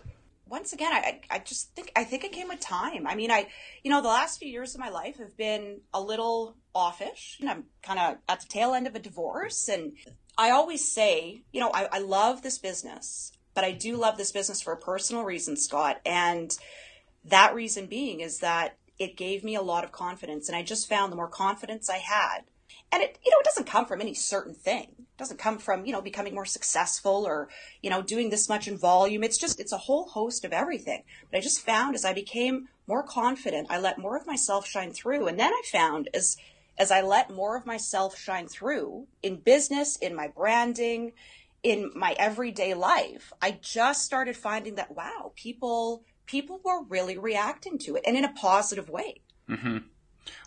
Once 0.49 0.73
again, 0.73 0.91
I, 0.94 1.21
I 1.29 1.39
just 1.39 1.73
think 1.75 1.91
I 1.95 2.03
think 2.03 2.23
it 2.23 2.31
came 2.31 2.47
with 2.47 2.59
time. 2.59 3.07
I 3.07 3.15
mean, 3.15 3.31
I 3.31 3.47
you 3.83 3.91
know 3.91 4.01
the 4.01 4.07
last 4.07 4.39
few 4.39 4.49
years 4.49 4.73
of 4.73 4.79
my 4.79 4.89
life 4.89 5.17
have 5.17 5.38
been 5.38 5.81
a 5.94 6.01
little 6.01 6.55
offish, 6.73 7.38
and 7.39 7.49
I'm 7.49 7.65
kind 7.81 7.99
of 7.99 8.17
at 8.29 8.41
the 8.41 8.47
tail 8.47 8.73
end 8.73 8.88
of 8.88 8.95
a 8.95 8.99
divorce. 8.99 9.67
And 9.67 9.94
I 10.38 10.51
always 10.51 10.89
say, 10.89 11.41
you 11.51 11.59
know, 11.59 11.71
I, 11.73 11.88
I 11.91 11.99
love 11.99 12.41
this 12.41 12.57
business, 12.57 13.31
but 13.53 13.63
I 13.63 13.71
do 13.71 13.97
love 13.97 14.17
this 14.17 14.31
business 14.31 14.61
for 14.61 14.73
a 14.73 14.77
personal 14.77 15.23
reason, 15.23 15.57
Scott. 15.57 15.99
And 16.05 16.55
that 17.25 17.55
reason 17.55 17.88
being 17.88 18.19
is 18.19 18.39
that 18.39 18.77
it 18.99 19.17
gave 19.17 19.44
me 19.44 19.55
a 19.55 19.61
lot 19.61 19.83
of 19.83 19.91
confidence, 19.91 20.47
and 20.47 20.55
I 20.55 20.63
just 20.63 20.89
found 20.89 21.11
the 21.11 21.17
more 21.17 21.27
confidence 21.27 21.89
I 21.89 21.97
had, 21.97 22.41
and 22.91 23.01
it 23.03 23.17
you 23.25 23.31
know 23.31 23.39
it 23.39 23.45
doesn't 23.45 23.67
come 23.67 23.85
from 23.85 24.01
any 24.01 24.13
certain 24.13 24.53
thing 24.53 25.06
doesn't 25.17 25.39
come 25.39 25.57
from 25.57 25.85
you 25.85 25.91
know 25.91 26.01
becoming 26.01 26.33
more 26.33 26.45
successful 26.45 27.25
or 27.25 27.49
you 27.81 27.89
know 27.89 28.01
doing 28.01 28.29
this 28.29 28.49
much 28.49 28.67
in 28.67 28.77
volume. 28.77 29.23
It's 29.23 29.37
just 29.37 29.59
it's 29.59 29.71
a 29.71 29.77
whole 29.77 30.07
host 30.07 30.45
of 30.45 30.53
everything. 30.53 31.03
But 31.31 31.37
i 31.37 31.41
just 31.41 31.65
found 31.65 31.95
as 31.95 32.05
i 32.05 32.13
became 32.13 32.69
more 32.87 33.03
confident 33.03 33.67
i 33.69 33.77
let 33.79 33.97
more 33.97 34.17
of 34.17 34.27
myself 34.27 34.67
shine 34.67 34.91
through. 34.91 35.27
And 35.27 35.39
then 35.39 35.53
i 35.53 35.61
found 35.71 36.09
as 36.13 36.37
as 36.77 36.91
i 36.91 37.01
let 37.01 37.31
more 37.31 37.57
of 37.57 37.65
myself 37.65 38.17
shine 38.17 38.47
through 38.47 39.07
in 39.23 39.37
business 39.37 39.97
in 39.97 40.15
my 40.15 40.27
branding 40.27 41.13
in 41.63 41.91
my 41.95 42.15
everyday 42.19 42.75
life 42.75 43.33
i 43.41 43.49
just 43.49 44.05
started 44.05 44.37
finding 44.37 44.75
that 44.75 44.95
wow 44.95 45.31
people 45.35 46.03
people 46.27 46.59
were 46.63 46.83
really 46.83 47.17
reacting 47.17 47.79
to 47.79 47.95
it 47.95 48.03
and 48.05 48.15
in 48.15 48.25
a 48.25 48.33
positive 48.33 48.89
way. 48.89 49.21
Mm-hmm. 49.49 49.77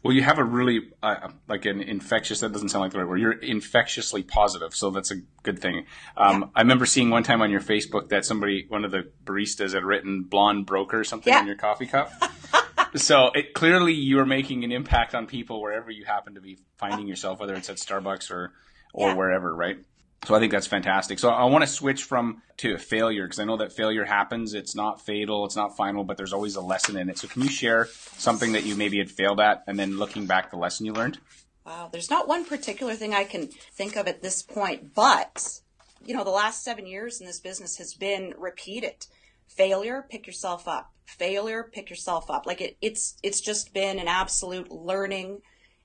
Well, 0.03 0.15
you 0.15 0.23
have 0.23 0.38
a 0.38 0.44
really 0.44 0.91
uh, 1.03 1.29
like 1.49 1.67
an 1.67 1.81
infectious. 1.81 2.41
That 2.41 2.53
doesn't 2.53 2.71
sound 2.71 2.82
like 2.82 2.93
the 2.93 2.99
right 2.99 3.09
word. 3.09 3.21
You're 3.21 3.32
infectiously 3.32 4.23
positive, 4.23 4.75
so 4.75 4.91
that's 4.91 5.11
a 5.11 5.17
good 5.43 5.59
thing. 5.59 5.87
Um, 6.17 6.41
yeah. 6.41 6.49
I 6.56 6.61
remember 6.62 6.87
seeing 6.87 7.11
one 7.11 7.23
time 7.23 7.43
on 7.43 7.50
your 7.50 7.61
Facebook 7.61 8.09
that 8.11 8.25
somebody, 8.25 8.67
one 8.69 8.85
of 8.85 8.91
the 8.91 9.11
baristas, 9.25 9.75
had 9.75 9.85
written 9.85 10.23
"blonde 10.23 10.67
broker" 10.67 11.00
or 11.00 11.05
something 11.05 11.32
yeah. 11.32 11.41
on 11.41 11.47
your 11.47 11.56
coffee 11.56 11.87
cup. 11.87 12.12
so 12.94 13.31
it 13.35 13.55
clearly 13.55 13.93
you 13.93 14.19
are 14.19 14.27
making 14.27 14.65
an 14.65 14.73
impact 14.73 15.15
on 15.15 15.27
people 15.27 15.61
wherever 15.61 15.91
you 15.91 16.05
happen 16.05 16.35
to 16.35 16.41
be 16.41 16.59
finding 16.76 17.06
yourself, 17.06 17.41
whether 17.41 17.55
it's 17.55 17.71
at 17.71 17.76
Starbucks 17.76 18.31
or 18.31 18.53
or 18.93 19.09
yeah. 19.09 19.15
wherever, 19.15 19.55
right? 19.55 19.79
So 20.26 20.34
I 20.34 20.38
think 20.38 20.52
that's 20.52 20.67
fantastic. 20.67 21.19
So 21.19 21.31
I 21.31 21.44
want 21.46 21.62
to 21.62 21.67
switch 21.69 22.05
from 22.05 22.43
to 22.58 22.76
failure 22.76 23.25
because 23.25 23.38
I 23.38 23.44
know 23.44 23.56
that 23.56 23.72
failure 23.72 24.05
happens. 24.05 24.52
It's 24.52 24.75
not 24.75 25.00
fatal, 25.00 25.46
it's 25.46 25.56
not 25.56 25.76
final, 25.76 26.05
but 26.05 26.19
there's 26.19 26.34
always 26.34 26.56
a 26.56 26.61
lesson 26.61 26.99
in 26.99 27.08
it. 27.08 27.19
So 27.19 27.26
can 27.26 27.43
you 27.43 27.49
share 27.49 27.87
something 28.19 28.52
that 28.52 28.64
you 28.64 28.76
maybe 28.76 28.99
had 28.99 29.11
failed 29.11 29.40
at 29.40 29.64
and 29.67 29.78
then 29.78 29.99
looking 29.99 30.26
back 30.26 30.50
the 30.50 30.58
lesson 30.58 30.84
you 30.84 30.93
learned? 30.93 31.19
Wow, 31.64 31.88
there's 31.90 32.11
not 32.11 32.28
one 32.28 32.44
particular 32.44 32.94
thing 32.94 33.14
I 33.14 33.25
can 33.25 33.49
think 33.72 33.96
of 33.96 34.06
at 34.08 34.22
this 34.22 34.43
point, 34.43 34.94
but 34.94 35.61
you 36.05 36.14
know, 36.14 36.25
the 36.25 36.31
last 36.31 36.64
7 36.64 36.87
years 36.87 37.20
in 37.20 37.26
this 37.26 37.40
business 37.40 37.78
has 37.78 37.94
been 37.94 38.34
repeated. 38.37 39.06
Failure, 39.49 40.06
pick 40.08 40.26
yourself 40.26 40.69
up. 40.69 40.93
Failure, 41.06 41.69
pick 41.73 41.88
yourself 41.88 42.31
up. 42.31 42.46
Like 42.46 42.61
it, 42.61 42.76
it's 42.81 43.16
it's 43.23 43.40
just 43.40 43.73
been 43.73 43.99
an 43.99 44.06
absolute 44.06 44.70
learning 44.70 45.40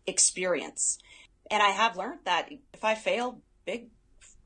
experience. 0.05 0.99
And 1.49 1.63
I 1.63 1.69
have 1.69 1.97
learned 1.97 2.19
that 2.25 2.49
if 2.73 2.83
I 2.83 2.95
fail, 2.95 3.41
big 3.65 3.89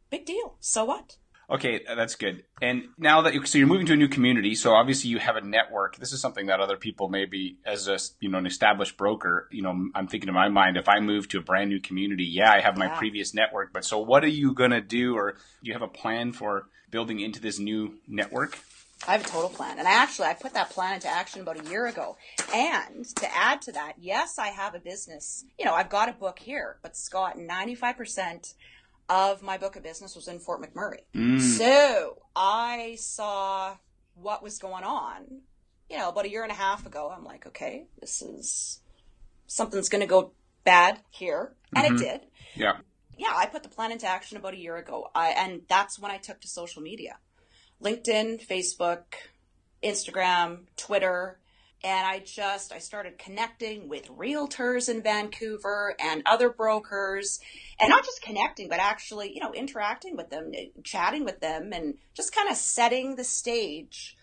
big 0.10 0.26
deal. 0.26 0.56
So 0.60 0.86
what? 0.86 1.18
Okay, 1.52 1.82
that's 1.88 2.14
good. 2.14 2.44
And 2.62 2.90
now 3.00 3.22
that 3.22 3.34
you, 3.34 3.44
so 3.44 3.58
you're 3.58 3.66
moving 3.66 3.88
to 3.88 3.94
a 3.94 3.98
new 3.98 4.08
community, 4.08 4.54
so 4.54 4.74
obviously 4.74 5.10
you 5.10 5.18
have 5.18 5.36
a 5.36 5.42
network. 5.42 5.96
This 5.98 6.14
is 6.14 6.22
something 6.22 6.46
that 6.46 6.60
other 6.60 6.78
people 6.78 7.10
maybe 7.10 7.58
as 7.66 7.88
a 7.88 7.98
you 8.20 8.30
know 8.30 8.38
an 8.38 8.46
established 8.46 8.98
broker, 8.98 9.48
you 9.52 9.64
know, 9.64 9.90
I'm 9.96 10.08
thinking 10.08 10.28
in 10.28 10.36
my 10.36 10.50
mind 10.50 10.78
if 10.78 10.88
I 10.88 11.00
move 11.00 11.28
to 11.30 11.40
a 11.40 11.42
brand 11.42 11.72
new 11.72 11.80
community, 11.80 12.26
yeah, 12.26 12.52
I 12.52 12.60
have 12.60 12.78
my 12.78 12.86
yeah. 12.86 12.98
previous 13.00 13.34
network, 13.34 13.74
but 13.74 13.84
so 13.84 13.98
what 13.98 14.24
are 14.24 14.28
you 14.28 14.54
going 14.54 14.72
to 14.72 14.82
do 14.82 15.16
or 15.16 15.32
do 15.32 15.40
you 15.64 15.74
have 15.74 15.82
a 15.82 15.88
plan 15.88 16.34
for 16.34 16.68
building 16.92 17.20
into 17.20 17.42
this 17.42 17.58
new 17.58 17.96
network? 18.08 18.60
I 19.08 19.14
have 19.14 19.26
a 19.26 19.30
total 19.30 19.50
plan. 19.50 19.80
And 19.80 19.88
I 19.88 19.92
actually 19.92 20.28
I 20.28 20.34
put 20.34 20.54
that 20.54 20.70
plan 20.70 20.96
into 20.96 21.08
action 21.08 21.42
about 21.42 21.60
a 21.60 21.70
year 21.70 21.88
ago. 21.88 22.18
And 22.54 23.06
to 23.16 23.36
add 23.36 23.62
to 23.64 23.72
that, 23.72 23.94
yes, 23.98 24.38
I 24.38 24.50
have 24.50 24.76
a 24.76 24.80
business. 24.80 25.46
You 25.58 25.66
know, 25.66 25.74
I've 25.74 25.90
got 25.90 26.10
a 26.10 26.14
book 26.14 26.38
here, 26.38 26.78
but 26.84 26.98
Scott, 26.98 27.38
95% 27.38 28.54
of 29.10 29.42
my 29.42 29.58
book 29.58 29.76
of 29.76 29.84
business 29.84 30.16
was 30.16 30.28
in 30.28 30.40
Fort 30.40 30.62
McMurray. 30.62 31.02
Mm. 31.16 31.42
So 31.42 32.22
I 32.36 32.96
saw 33.00 33.76
what 34.14 34.44
was 34.44 34.60
going 34.60 34.84
on, 34.84 35.42
you 35.90 35.98
know, 35.98 36.10
about 36.10 36.26
a 36.26 36.30
year 36.30 36.44
and 36.44 36.52
a 36.52 36.56
half 36.56 36.86
ago. 36.86 37.12
I'm 37.16 37.24
like, 37.24 37.48
okay, 37.48 37.88
this 38.00 38.22
is 38.22 38.80
something's 39.48 39.90
going 39.90 40.02
to 40.02 40.08
go 40.08 40.32
bad 40.64 41.00
here. 41.10 41.54
And 41.76 41.86
mm-hmm. 41.86 41.96
it 41.96 42.00
did. 42.00 42.22
Yeah. 42.56 42.78
Yeah, 43.18 43.34
I 43.36 43.48
put 43.48 43.64
the 43.64 43.70
plan 43.70 43.92
into 43.92 44.08
action 44.08 44.38
about 44.38 44.54
a 44.54 44.58
year 44.58 44.78
ago. 44.78 45.10
I, 45.14 45.30
and 45.32 45.62
that's 45.68 46.00
when 46.00 46.12
I 46.12 46.18
took 46.18 46.40
to 46.42 46.48
social 46.48 46.82
media 46.82 47.18
LinkedIn, 47.84 48.46
Facebook, 48.46 49.04
Instagram, 49.84 50.66
Twitter 50.78 51.40
and 51.84 52.06
I 52.06 52.20
just 52.20 52.74
I 52.74 52.80
started 52.80 53.18
connecting 53.18 53.88
with 53.88 54.08
realtors 54.08 54.90
in 54.90 55.02
Vancouver 55.02 55.96
and 56.00 56.22
other 56.26 56.50
brokers 56.50 57.40
and 57.80 57.90
not 57.90 58.04
just 58.04 58.22
connecting 58.22 58.70
but 58.70 58.80
actually 58.80 59.34
you 59.34 59.42
know 59.42 59.54
interacting 59.54 60.18
with 60.18 60.30
them 60.30 60.52
chatting 60.84 61.24
with 61.24 61.40
them 61.40 61.72
and 61.74 61.96
just 62.14 62.36
kind 62.36 62.50
of 62.50 62.58
setting 62.58 63.16
the 63.16 63.24
stage 63.24 64.18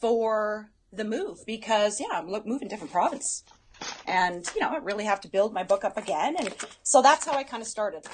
for 0.00 0.70
the 0.92 1.04
move 1.04 1.40
because 1.46 2.00
yeah 2.00 2.06
I'm 2.12 2.26
moving 2.46 2.68
different 2.68 2.92
province. 2.92 3.44
And 4.06 4.48
you 4.54 4.60
know 4.60 4.68
I 4.68 4.76
really 4.76 5.04
have 5.04 5.20
to 5.22 5.28
build 5.28 5.52
my 5.52 5.64
book 5.64 5.84
up 5.84 5.96
again 5.96 6.36
and 6.38 6.54
so 6.82 7.02
that's 7.02 7.26
how 7.26 7.32
I 7.32 7.42
kind 7.42 7.62
of 7.62 7.66
started 7.66 8.06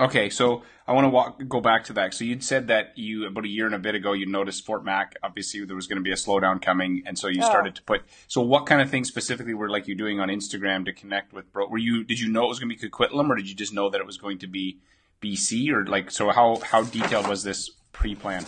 Okay, 0.00 0.30
so 0.30 0.62
I 0.88 0.92
want 0.92 1.04
to 1.04 1.10
walk, 1.10 1.40
go 1.46 1.60
back 1.60 1.84
to 1.84 1.92
that. 1.92 2.14
So 2.14 2.24
you'd 2.24 2.42
said 2.42 2.68
that 2.68 2.96
you 2.96 3.26
about 3.26 3.44
a 3.44 3.48
year 3.48 3.66
and 3.66 3.74
a 3.74 3.78
bit 3.78 3.94
ago 3.94 4.14
you 4.14 4.24
noticed 4.24 4.64
Fort 4.64 4.82
Mac. 4.82 5.14
Obviously, 5.22 5.62
there 5.66 5.76
was 5.76 5.86
going 5.86 5.98
to 5.98 6.02
be 6.02 6.10
a 6.10 6.14
slowdown 6.16 6.60
coming, 6.60 7.02
and 7.04 7.18
so 7.18 7.28
you 7.28 7.42
oh. 7.42 7.46
started 7.46 7.74
to 7.74 7.82
put. 7.82 8.02
So 8.26 8.40
what 8.40 8.64
kind 8.64 8.80
of 8.80 8.88
things 8.88 9.08
specifically 9.08 9.52
were 9.52 9.68
like 9.68 9.86
you 9.86 9.94
doing 9.94 10.18
on 10.18 10.28
Instagram 10.28 10.86
to 10.86 10.92
connect 10.94 11.34
with 11.34 11.52
bro? 11.52 11.68
Were 11.68 11.78
you 11.78 12.02
did 12.02 12.18
you 12.18 12.30
know 12.30 12.46
it 12.46 12.48
was 12.48 12.58
going 12.58 12.74
to 12.74 12.76
be 12.76 12.88
Coquitlam, 12.88 13.28
or 13.28 13.36
did 13.36 13.48
you 13.48 13.54
just 13.54 13.74
know 13.74 13.90
that 13.90 14.00
it 14.00 14.06
was 14.06 14.16
going 14.16 14.38
to 14.38 14.46
be 14.46 14.80
BC, 15.20 15.70
or 15.70 15.84
like 15.84 16.10
so? 16.10 16.30
How 16.30 16.60
how 16.64 16.82
detailed 16.82 17.28
was 17.28 17.44
this 17.44 17.68
pre-plan? 17.92 18.46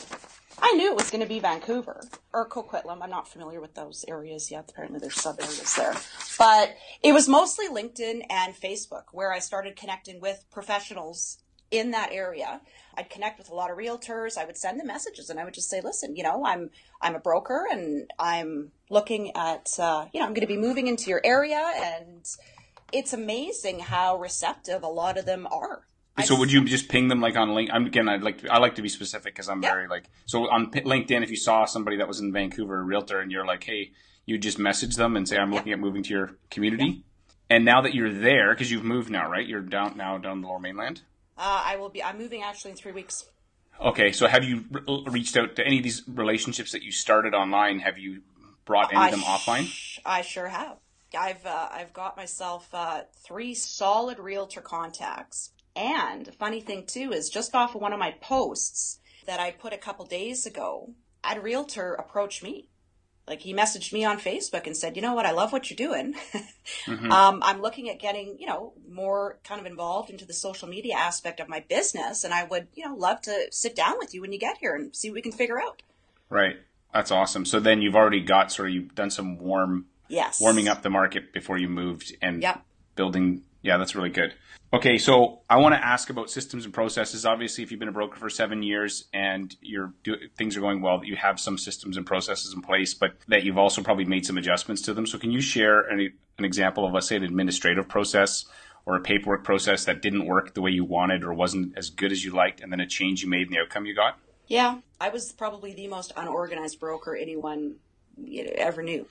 I 0.60 0.72
knew 0.72 0.90
it 0.90 0.96
was 0.96 1.10
going 1.10 1.22
to 1.22 1.28
be 1.28 1.38
Vancouver 1.38 2.02
or 2.32 2.48
Coquitlam. 2.48 3.02
I'm 3.02 3.10
not 3.10 3.28
familiar 3.28 3.60
with 3.60 3.74
those 3.74 4.04
areas 4.08 4.50
yet. 4.50 4.70
Apparently, 4.70 4.98
there's 4.98 5.20
sub 5.20 5.40
areas 5.40 5.74
there. 5.76 5.94
But 6.38 6.76
it 7.02 7.12
was 7.12 7.28
mostly 7.28 7.68
LinkedIn 7.68 8.22
and 8.30 8.54
Facebook 8.54 9.04
where 9.12 9.32
I 9.32 9.38
started 9.38 9.76
connecting 9.76 10.20
with 10.20 10.44
professionals 10.50 11.38
in 11.70 11.90
that 11.92 12.10
area. 12.12 12.60
I'd 12.94 13.10
connect 13.10 13.38
with 13.38 13.50
a 13.50 13.54
lot 13.54 13.70
of 13.70 13.78
realtors. 13.78 14.36
I 14.36 14.44
would 14.44 14.58
send 14.58 14.78
them 14.78 14.86
messages 14.86 15.30
and 15.30 15.40
I 15.40 15.44
would 15.44 15.54
just 15.54 15.70
say, 15.70 15.80
listen, 15.80 16.14
you 16.14 16.22
know, 16.22 16.44
I'm 16.44 16.70
I'm 17.00 17.14
a 17.14 17.20
broker 17.20 17.66
and 17.70 18.10
I'm 18.18 18.72
looking 18.90 19.34
at, 19.34 19.70
uh, 19.78 20.06
you 20.12 20.20
know, 20.20 20.26
I'm 20.26 20.34
going 20.34 20.46
to 20.46 20.54
be 20.54 20.58
moving 20.58 20.86
into 20.86 21.08
your 21.08 21.22
area. 21.24 21.72
And 21.76 22.26
it's 22.92 23.14
amazing 23.14 23.80
how 23.80 24.18
receptive 24.18 24.82
a 24.82 24.88
lot 24.88 25.16
of 25.16 25.24
them 25.24 25.48
are. 25.50 25.86
So 26.24 26.38
would 26.38 26.52
you 26.52 26.64
just 26.64 26.88
ping 26.88 27.08
them 27.08 27.20
like 27.20 27.36
on 27.36 27.48
LinkedIn? 27.50 27.70
I'm, 27.72 27.86
again, 27.86 28.08
I'd 28.08 28.22
like 28.22 28.38
to, 28.42 28.52
I 28.52 28.58
like 28.58 28.74
to 28.74 28.82
be 28.82 28.88
specific 28.88 29.34
because 29.34 29.48
I'm 29.48 29.62
Yeah. 29.62 29.70
very 29.72 29.88
like 29.88 30.04
so 30.26 30.48
on 30.50 30.70
P- 30.70 30.82
LinkedIn. 30.82 31.22
If 31.22 31.30
you 31.30 31.36
saw 31.36 31.64
somebody 31.64 31.96
that 31.96 32.06
was 32.06 32.20
in 32.20 32.32
Vancouver, 32.32 32.80
a 32.80 32.82
realtor, 32.82 33.20
and 33.20 33.32
you're 33.32 33.46
like, 33.46 33.64
hey, 33.64 33.92
you 34.26 34.36
just 34.38 34.58
message 34.58 34.96
them 34.96 35.16
and 35.16 35.26
say, 35.26 35.38
I'm 35.38 35.50
looking 35.52 35.72
at 35.72 35.78
moving 35.80 36.02
to 36.02 36.10
your 36.10 36.36
community. 36.50 37.02
And 37.48 37.64
now 37.64 37.80
that 37.80 37.94
you're 37.94 38.12
there, 38.12 38.52
because 38.54 38.70
you've 38.70 38.84
moved 38.84 39.10
now, 39.10 39.28
right? 39.28 39.46
You're 39.46 39.62
down 39.62 39.96
now 39.96 40.18
down 40.18 40.42
the 40.42 40.48
Lower 40.48 40.60
Mainland. 40.60 41.02
Uh, 41.36 41.62
I 41.64 41.76
will 41.76 41.88
be. 41.88 42.02
I'm 42.04 42.18
moving 42.18 42.42
actually 42.42 42.72
in 42.72 42.76
three 42.76 42.92
weeks. 42.92 43.24
Okay, 43.80 44.12
so 44.12 44.26
have 44.28 44.44
you 44.44 44.64
re- 44.70 45.04
reached 45.08 45.36
out 45.36 45.56
to 45.56 45.66
any 45.66 45.78
of 45.78 45.82
these 45.82 46.02
relationships 46.06 46.72
that 46.72 46.82
you 46.82 46.92
started 46.92 47.34
online? 47.34 47.80
Have 47.80 47.98
you 47.98 48.20
brought 48.64 48.92
any 48.94 49.02
of 49.06 49.10
them 49.10 49.24
I 49.26 49.38
offline? 49.38 49.64
sh- 49.66 49.98
I 50.04 50.20
sure 50.22 50.48
have. 50.48 50.76
I've 51.18 51.44
uh, 51.44 51.68
I've 51.72 51.92
got 51.92 52.16
myself 52.16 52.68
uh, 52.72 53.02
three 53.24 53.54
solid 53.54 54.18
realtor 54.18 54.60
contacts. 54.60 55.50
And 55.74 56.34
funny 56.34 56.60
thing 56.60 56.84
too 56.86 57.12
is 57.12 57.30
just 57.30 57.54
off 57.54 57.74
of 57.74 57.80
one 57.80 57.92
of 57.92 57.98
my 57.98 58.12
posts 58.20 58.98
that 59.26 59.40
I 59.40 59.50
put 59.50 59.72
a 59.72 59.78
couple 59.78 60.04
days 60.04 60.44
ago, 60.46 60.94
a 61.24 61.40
realtor 61.40 61.94
approach 61.94 62.42
me. 62.42 62.68
Like 63.26 63.42
he 63.42 63.54
messaged 63.54 63.92
me 63.92 64.04
on 64.04 64.18
Facebook 64.18 64.66
and 64.66 64.76
said, 64.76 64.96
"You 64.96 65.02
know 65.02 65.14
what? 65.14 65.26
I 65.26 65.30
love 65.30 65.52
what 65.52 65.70
you're 65.70 65.76
doing. 65.76 66.14
um, 67.10 67.40
I'm 67.42 67.62
looking 67.62 67.88
at 67.88 68.00
getting, 68.00 68.36
you 68.38 68.46
know, 68.46 68.72
more 68.90 69.38
kind 69.44 69.60
of 69.60 69.66
involved 69.66 70.10
into 70.10 70.26
the 70.26 70.32
social 70.34 70.68
media 70.68 70.96
aspect 70.96 71.38
of 71.38 71.48
my 71.48 71.60
business, 71.60 72.24
and 72.24 72.34
I 72.34 72.42
would, 72.44 72.66
you 72.74 72.84
know, 72.84 72.96
love 72.96 73.20
to 73.22 73.46
sit 73.52 73.76
down 73.76 73.94
with 73.98 74.12
you 74.12 74.20
when 74.20 74.32
you 74.32 74.40
get 74.40 74.58
here 74.58 74.74
and 74.74 74.94
see 74.94 75.08
what 75.08 75.14
we 75.14 75.22
can 75.22 75.32
figure 75.32 75.60
out." 75.62 75.82
Right, 76.30 76.56
that's 76.92 77.12
awesome. 77.12 77.44
So 77.44 77.60
then 77.60 77.80
you've 77.80 77.94
already 77.94 78.20
got 78.20 78.50
sort 78.50 78.68
of 78.68 78.74
you've 78.74 78.94
done 78.94 79.10
some 79.10 79.38
warm 79.38 79.86
Yes. 80.08 80.40
warming 80.40 80.66
up 80.68 80.82
the 80.82 80.90
market 80.90 81.32
before 81.32 81.58
you 81.58 81.68
moved 81.68 82.14
and 82.20 82.42
Yep. 82.42 82.64
building. 82.96 83.44
Yeah, 83.62 83.76
that's 83.76 83.94
really 83.94 84.10
good. 84.10 84.34
Okay, 84.74 84.96
so 84.96 85.40
I 85.50 85.58
want 85.58 85.74
to 85.74 85.84
ask 85.84 86.08
about 86.08 86.30
systems 86.30 86.64
and 86.64 86.72
processes. 86.72 87.26
Obviously, 87.26 87.62
if 87.62 87.70
you've 87.70 87.78
been 87.78 87.90
a 87.90 87.92
broker 87.92 88.16
for 88.16 88.30
seven 88.30 88.62
years 88.62 89.04
and 89.12 89.54
your 89.60 89.92
things 90.36 90.56
are 90.56 90.60
going 90.60 90.80
well, 90.80 90.98
that 90.98 91.06
you 91.06 91.16
have 91.16 91.38
some 91.38 91.58
systems 91.58 91.96
and 91.96 92.06
processes 92.06 92.54
in 92.54 92.62
place, 92.62 92.94
but 92.94 93.16
that 93.28 93.44
you've 93.44 93.58
also 93.58 93.82
probably 93.82 94.06
made 94.06 94.24
some 94.24 94.38
adjustments 94.38 94.82
to 94.82 94.94
them. 94.94 95.06
So, 95.06 95.18
can 95.18 95.30
you 95.30 95.42
share 95.42 95.82
an, 95.82 96.12
an 96.38 96.44
example 96.44 96.86
of, 96.86 96.94
let's 96.94 97.06
say, 97.06 97.16
an 97.16 97.22
administrative 97.22 97.86
process 97.86 98.46
or 98.86 98.96
a 98.96 99.00
paperwork 99.00 99.44
process 99.44 99.84
that 99.84 100.00
didn't 100.00 100.26
work 100.26 100.54
the 100.54 100.62
way 100.62 100.70
you 100.70 100.84
wanted 100.84 101.22
or 101.22 101.34
wasn't 101.34 101.76
as 101.76 101.90
good 101.90 102.10
as 102.10 102.24
you 102.24 102.32
liked, 102.32 102.60
and 102.60 102.72
then 102.72 102.80
a 102.80 102.86
change 102.86 103.22
you 103.22 103.28
made 103.28 103.46
and 103.48 103.50
the 103.50 103.58
outcome 103.60 103.84
you 103.84 103.94
got? 103.94 104.18
Yeah, 104.46 104.78
I 105.00 105.10
was 105.10 105.32
probably 105.32 105.74
the 105.74 105.86
most 105.86 106.12
unorganized 106.16 106.80
broker 106.80 107.14
anyone 107.14 107.76
ever 108.56 108.82
knew. 108.82 109.06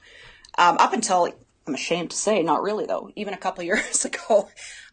Um, 0.58 0.78
up 0.80 0.94
until, 0.94 1.30
I'm 1.68 1.76
ashamed 1.76 2.12
to 2.12 2.18
say, 2.18 2.42
not 2.42 2.64
really 2.64 2.86
though, 2.86 3.12
even 3.16 3.34
a 3.34 3.38
couple 3.38 3.64
years 3.72 4.06
ago. 4.06 4.50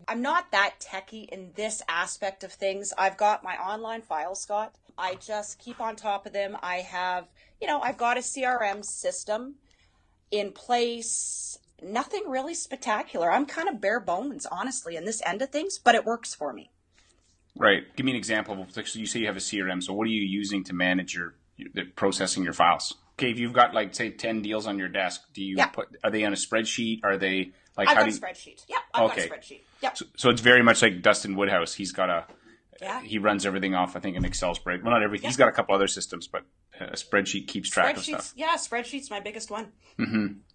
I'm 0.07 0.23
not 0.23 0.51
that 0.53 0.81
techie 0.81 1.29
in 1.29 1.53
this 1.55 1.83
aspect 1.89 2.45
of 2.45 2.53
things. 2.53 2.93
I've 2.97 3.17
got 3.17 3.45
my 3.45 3.57
online 3.57 4.03
files, 4.03 4.43
Scott. 4.43 4.75
I 4.97 5.15
just 5.15 5.59
keep 5.59 5.81
on 5.81 5.97
top 5.97 6.27
of 6.27 6.33
them. 6.33 6.57
I 6.63 6.77
have, 6.77 7.27
you 7.61 7.69
know, 7.69 7.81
I've 7.81 7.97
got 7.97 8.17
a 8.17 8.21
CRM 8.21 8.85
system 8.85 9.55
in 10.31 10.53
place. 10.53 11.59
Nothing 11.81 12.25
really 12.27 12.55
spectacular. 12.55 13.31
I'm 13.31 13.47
kind 13.47 13.69
of 13.69 13.81
bare 13.81 14.01
bones, 14.01 14.47
honestly, 14.51 14.97
in 14.97 15.05
this 15.05 15.23
end 15.25 15.41
of 15.41 15.51
things, 15.51 15.79
but 15.79 15.95
it 15.95 16.05
works 16.05 16.35
for 16.35 16.53
me. 16.53 16.71
Right. 17.57 17.85
Give 17.97 18.05
me 18.05 18.13
an 18.13 18.19
example. 18.19 18.67
So 18.71 18.83
you 18.99 19.07
say 19.07 19.21
you 19.21 19.27
have 19.27 19.37
a 19.37 19.41
CRM. 19.41 19.83
So 19.83 19.93
what 19.93 20.05
are 20.05 20.11
you 20.11 20.23
using 20.23 20.65
to 20.65 20.75
manage 20.75 21.15
your 21.15 21.35
processing 21.95 22.43
your 22.45 22.53
files? 22.53 22.95
Okay, 23.19 23.31
if 23.33 23.39
you've 23.41 23.53
got 23.53 23.75
like 23.75 23.95
say 23.95 24.11
ten 24.11 24.43
deals 24.43 24.67
on 24.69 24.79
your 24.79 24.89
desk, 24.89 25.23
do 25.35 25.43
you 25.43 25.57
Yeah. 25.57 25.67
put? 25.67 25.89
Are 26.05 26.11
they 26.11 26.25
on 26.25 26.33
a 26.33 26.37
spreadsheet? 26.37 27.01
Are 27.03 27.17
they 27.17 27.51
like 27.77 27.89
I've 27.89 27.97
how 27.97 28.03
got 28.05 28.05
do 28.05 28.11
a 28.11 28.15
you, 28.15 28.21
spreadsheet. 28.21 28.63
Yep, 28.69 28.79
I've 28.95 29.03
Okay. 29.11 29.29
got 29.29 29.37
a 29.37 29.41
spreadsheet. 29.41 29.61
Yep. 29.83 29.97
so, 29.97 30.05
so 30.17 30.31
it's 30.31 30.41
very 30.41 30.63
much 30.63 30.83
like 30.83 31.03
Dustin 31.03 31.35
Woodhouse. 31.37 31.75
He's 31.75 31.91
got 31.93 32.11
a 32.11 32.27
Yeah. 32.81 33.01
he 33.03 33.19
runs 33.19 33.45
everything 33.45 33.75
off. 33.75 33.97
I 33.97 34.01
think 34.01 34.17
an 34.17 34.25
Excel 34.25 34.55
spread. 34.55 34.85
Well, 34.85 34.93
not 34.93 35.03
everything. 35.03 35.29
He's 35.29 35.37
got 35.37 35.49
a 35.49 35.53
couple 35.53 35.75
other 35.75 35.89
systems, 35.89 36.29
but 36.29 36.45
a 36.81 36.93
spreadsheet 36.93 37.49
keeps 37.49 37.69
track 37.71 37.97
of 37.97 38.05
stuff. 38.05 38.33
Yeah, 38.37 38.55
spreadsheets 38.55 39.11
my 39.11 39.19
biggest 39.19 39.51
one. 39.51 39.73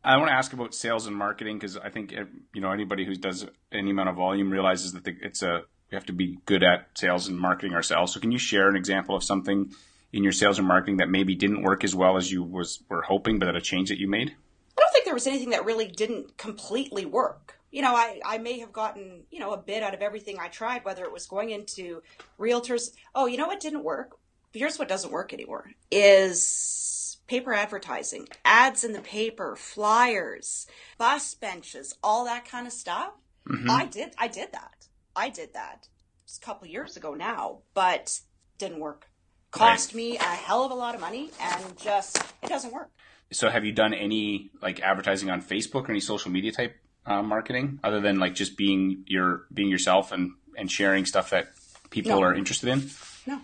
I 0.06 0.16
want 0.18 0.30
to 0.30 0.34
ask 0.34 0.54
about 0.54 0.74
sales 0.74 1.06
and 1.06 1.16
marketing 1.18 1.58
because 1.60 1.76
I 1.76 1.90
think 1.90 2.14
eh, 2.14 2.24
you 2.54 2.62
know 2.62 2.72
anybody 2.72 3.04
who 3.06 3.16
does 3.16 3.46
any 3.74 3.92
amount 3.92 4.08
of 4.08 4.16
volume 4.16 4.50
realizes 4.50 4.94
that 4.94 5.04
the, 5.04 5.18
it's 5.22 5.42
a 5.44 5.64
we 5.92 5.96
have 5.96 6.06
to 6.06 6.14
be 6.14 6.40
good 6.46 6.64
at 6.64 6.88
sales 6.98 7.28
and 7.28 7.38
marketing 7.38 7.74
ourselves. 7.74 8.14
So 8.14 8.22
can 8.22 8.32
you 8.32 8.38
share 8.40 8.70
an 8.70 8.78
example 8.78 9.16
of 9.18 9.24
something 9.24 9.74
in 10.14 10.24
your 10.24 10.32
sales 10.32 10.60
and 10.60 10.68
marketing 10.68 10.98
that 10.98 11.10
maybe 11.10 11.36
didn't 11.36 11.64
work 11.64 11.84
as 11.84 11.96
well 11.96 12.16
as 12.16 12.32
you 12.32 12.44
was 12.44 12.84
were 12.88 13.02
hoping, 13.02 13.40
but 13.40 13.48
that 13.48 13.56
a 13.56 13.62
change 13.62 13.90
that 13.90 14.00
you 14.00 14.08
made? 14.08 14.30
I 14.30 14.82
don't 14.82 14.94
think 14.94 15.06
there 15.06 15.14
was 15.14 15.28
anything 15.28 15.50
that 15.50 15.66
really 15.66 15.88
didn't 15.88 16.38
completely 16.38 17.06
work. 17.06 17.60
You 17.72 17.82
know, 17.82 17.96
I, 17.96 18.22
I 18.24 18.38
may 18.38 18.60
have 18.60 18.72
gotten, 18.72 19.24
you 19.32 19.40
know, 19.40 19.52
a 19.52 19.58
bit 19.58 19.82
out 19.82 19.96
of 19.96 20.02
everything 20.02 20.38
I 20.40 20.48
tried, 20.48 20.86
whether 20.86 21.04
it 21.04 21.12
was 21.12 21.26
going 21.26 21.50
into 21.50 22.04
realtors. 22.40 22.92
Oh, 23.16 23.26
you 23.26 23.38
know 23.38 23.48
what 23.48 23.60
didn't 23.60 23.84
work? 23.84 24.18
Here's 24.54 24.78
what 24.78 24.88
doesn't 24.88 25.12
work 25.12 25.34
anymore 25.34 25.72
is 25.90 27.18
paper 27.26 27.54
advertising, 27.54 28.28
ads 28.46 28.84
in 28.84 28.94
the 28.94 29.02
paper, 29.02 29.56
flyers, 29.56 30.68
bus 31.00 31.34
benches, 31.34 31.96
all 32.04 32.26
that 32.26 32.46
kind 32.46 32.68
of 32.68 32.74
stuff. 32.74 33.14
Mm-hmm. 33.50 33.70
I 33.70 33.86
did 33.88 34.14
I 34.20 34.28
did 34.28 34.52
that. 34.52 34.88
I 35.16 35.30
did 35.30 35.54
that. 35.54 35.88
It's 36.24 36.38
a 36.38 36.42
couple 36.42 36.68
years 36.68 36.96
ago 36.96 37.16
now, 37.16 37.60
but 37.74 38.20
didn't 38.60 38.80
work. 38.80 39.08
Cost 39.54 39.90
Right. 39.90 39.96
me 39.96 40.18
a 40.18 40.24
hell 40.24 40.64
of 40.66 40.72
a 40.72 40.76
lot 40.76 40.96
of 40.96 41.02
money 41.02 41.30
and 41.40 41.78
just 41.78 42.18
it 42.42 42.50
doesn't 42.50 42.74
work. 42.74 42.90
So 43.32 43.50
have 43.50 43.64
you 43.66 43.72
done 43.72 43.94
any 43.94 44.50
like 44.62 44.80
advertising 44.82 45.30
on 45.30 45.42
Facebook 45.42 45.88
or 45.88 45.92
any 45.92 46.00
social 46.00 46.32
media 46.32 46.52
type 46.52 46.76
uh, 47.06 47.22
marketing 47.22 47.80
other 47.84 48.02
than 48.02 48.20
like 48.20 48.34
just 48.34 48.58
being 48.58 49.04
your 49.08 49.46
being 49.54 49.70
yourself 49.70 50.12
and 50.12 50.32
and 50.58 50.72
sharing 50.72 51.06
stuff 51.06 51.30
that 51.30 51.50
people 51.92 52.12
No. 52.12 52.22
are 52.24 52.34
interested 52.34 52.70
in? 52.70 52.90
No. 53.28 53.42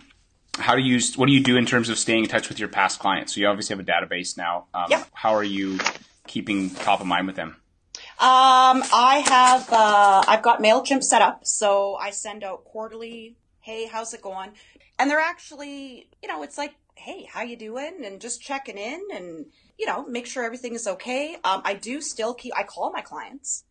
How 0.58 0.74
do 0.74 0.82
you 0.82 0.98
what 1.16 1.26
do 1.26 1.32
you 1.32 1.40
do 1.42 1.56
in 1.56 1.64
terms 1.64 1.88
of 1.88 1.96
staying 1.96 2.24
in 2.24 2.28
touch 2.28 2.48
with 2.48 2.58
your 2.58 2.68
past 2.68 2.98
clients? 2.98 3.34
So 3.34 3.40
you 3.40 3.46
obviously 3.46 3.76
have 3.76 3.86
a 3.86 3.88
database 3.90 4.36
now. 4.36 4.66
Um, 4.74 4.86
Yep. 4.90 5.06
How 5.12 5.32
are 5.34 5.44
you 5.44 5.78
keeping 6.26 6.70
top 6.70 7.00
of 7.00 7.06
mind 7.06 7.28
with 7.28 7.36
them? 7.36 7.56
Um, 8.18 8.82
I 8.92 9.22
have 9.26 9.72
uh, 9.72 10.24
I've 10.26 10.42
got 10.42 10.60
Mailchimp 10.60 11.04
set 11.04 11.22
up, 11.22 11.46
so 11.46 11.94
I 11.94 12.10
send 12.10 12.42
out 12.42 12.64
quarterly. 12.64 13.36
Hey, 13.60 13.86
how's 13.86 14.12
it 14.14 14.22
going? 14.22 14.50
And 15.00 15.10
they're 15.10 15.18
actually, 15.18 16.08
you 16.22 16.28
know, 16.28 16.42
it's 16.42 16.58
like, 16.58 16.74
hey, 16.94 17.26
how 17.32 17.42
you 17.42 17.56
doing? 17.56 18.02
And 18.04 18.20
just 18.20 18.42
checking 18.42 18.76
in, 18.78 19.00
and 19.14 19.46
you 19.78 19.86
know, 19.86 20.06
make 20.06 20.26
sure 20.26 20.44
everything 20.44 20.74
is 20.74 20.86
okay. 20.86 21.34
Um, 21.42 21.62
I 21.64 21.74
do 21.74 22.00
still 22.00 22.34
keep. 22.34 22.52
I 22.56 22.62
call 22.62 22.92
my 22.92 23.00
clients. 23.00 23.64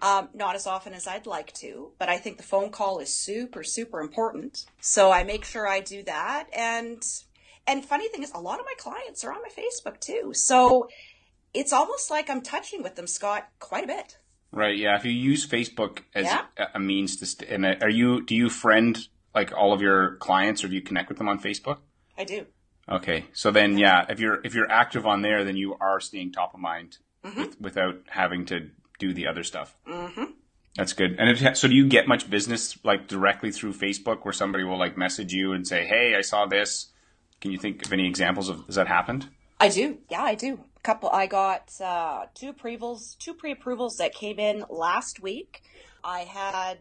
Um, 0.00 0.30
not 0.32 0.54
as 0.54 0.66
often 0.66 0.94
as 0.94 1.06
I'd 1.06 1.26
like 1.26 1.52
to, 1.54 1.92
but 1.98 2.08
I 2.08 2.16
think 2.16 2.38
the 2.38 2.42
phone 2.42 2.70
call 2.70 3.00
is 3.00 3.12
super, 3.12 3.62
super 3.62 4.00
important. 4.00 4.64
So 4.80 5.10
I 5.10 5.24
make 5.24 5.44
sure 5.44 5.68
I 5.68 5.80
do 5.80 6.02
that. 6.04 6.46
And 6.56 7.02
and 7.66 7.84
funny 7.84 8.08
thing 8.08 8.22
is, 8.22 8.32
a 8.32 8.38
lot 8.40 8.60
of 8.60 8.64
my 8.64 8.72
clients 8.78 9.24
are 9.24 9.32
on 9.32 9.40
my 9.42 9.50
Facebook 9.50 10.00
too. 10.00 10.30
So 10.32 10.88
it's 11.52 11.74
almost 11.74 12.10
like 12.10 12.30
I'm 12.30 12.40
touching 12.40 12.82
with 12.82 12.94
them, 12.94 13.06
Scott, 13.06 13.48
quite 13.58 13.84
a 13.84 13.88
bit. 13.88 14.16
Right. 14.52 14.78
Yeah. 14.78 14.96
If 14.96 15.04
you 15.04 15.10
use 15.12 15.46
Facebook 15.46 15.98
as 16.14 16.24
Yeah. 16.24 16.46
a, 16.56 16.66
a 16.76 16.80
means 16.80 17.16
to, 17.16 17.26
st- 17.26 17.50
and 17.50 17.66
uh, 17.66 17.74
are 17.82 17.90
you 17.90 18.24
do 18.24 18.34
you 18.34 18.48
friend 18.48 18.96
like 19.38 19.52
all 19.56 19.72
of 19.72 19.80
your 19.80 20.16
clients 20.16 20.64
or 20.64 20.68
do 20.68 20.74
you 20.74 20.82
connect 20.82 21.08
with 21.08 21.18
them 21.18 21.28
on 21.28 21.38
Facebook? 21.38 21.78
I 22.16 22.24
do. 22.24 22.46
Okay. 22.88 23.26
So 23.32 23.50
then, 23.50 23.78
yeah, 23.78 24.06
if 24.08 24.18
you're 24.18 24.40
if 24.44 24.54
you're 24.54 24.70
active 24.70 25.06
on 25.06 25.22
there, 25.22 25.44
then 25.44 25.56
you 25.56 25.76
are 25.80 26.00
staying 26.00 26.32
top 26.32 26.54
of 26.54 26.60
mind 26.60 26.98
with, 27.22 27.60
without 27.60 27.96
having 28.08 28.46
to 28.46 28.70
do 28.98 29.12
the 29.12 29.26
other 29.26 29.44
stuff. 29.44 29.76
Mm-hmm. 29.86 30.24
That's 30.76 30.92
good. 30.92 31.16
And 31.18 31.30
if, 31.30 31.56
so, 31.56 31.68
do 31.68 31.74
you 31.74 31.88
get 31.88 32.08
much 32.08 32.30
business 32.30 32.78
like 32.84 33.08
directly 33.08 33.50
through 33.52 33.74
Facebook, 33.74 34.24
where 34.24 34.32
somebody 34.32 34.64
will 34.64 34.78
like 34.78 34.96
message 34.96 35.32
you 35.32 35.52
and 35.52 35.66
say, 35.66 35.84
"Hey, 35.86 36.14
I 36.16 36.22
saw 36.22 36.46
this." 36.46 36.92
Can 37.40 37.52
you 37.52 37.58
think 37.58 37.86
of 37.86 37.92
any 37.92 38.06
examples 38.06 38.48
of 38.48 38.64
has 38.66 38.74
that 38.74 38.88
happened? 38.88 39.28
I 39.60 39.68
do. 39.68 39.98
Yeah, 40.10 40.22
I 40.22 40.34
do. 40.34 40.60
A 40.76 40.80
couple. 40.80 41.08
I 41.10 41.26
got 41.26 41.72
uh, 41.80 42.26
two 42.34 42.48
approvals, 42.50 43.16
two 43.20 43.34
pre-approvals 43.34 43.96
that 43.98 44.14
came 44.14 44.38
in 44.38 44.64
last 44.70 45.20
week. 45.20 45.62
I 46.02 46.20
had 46.20 46.78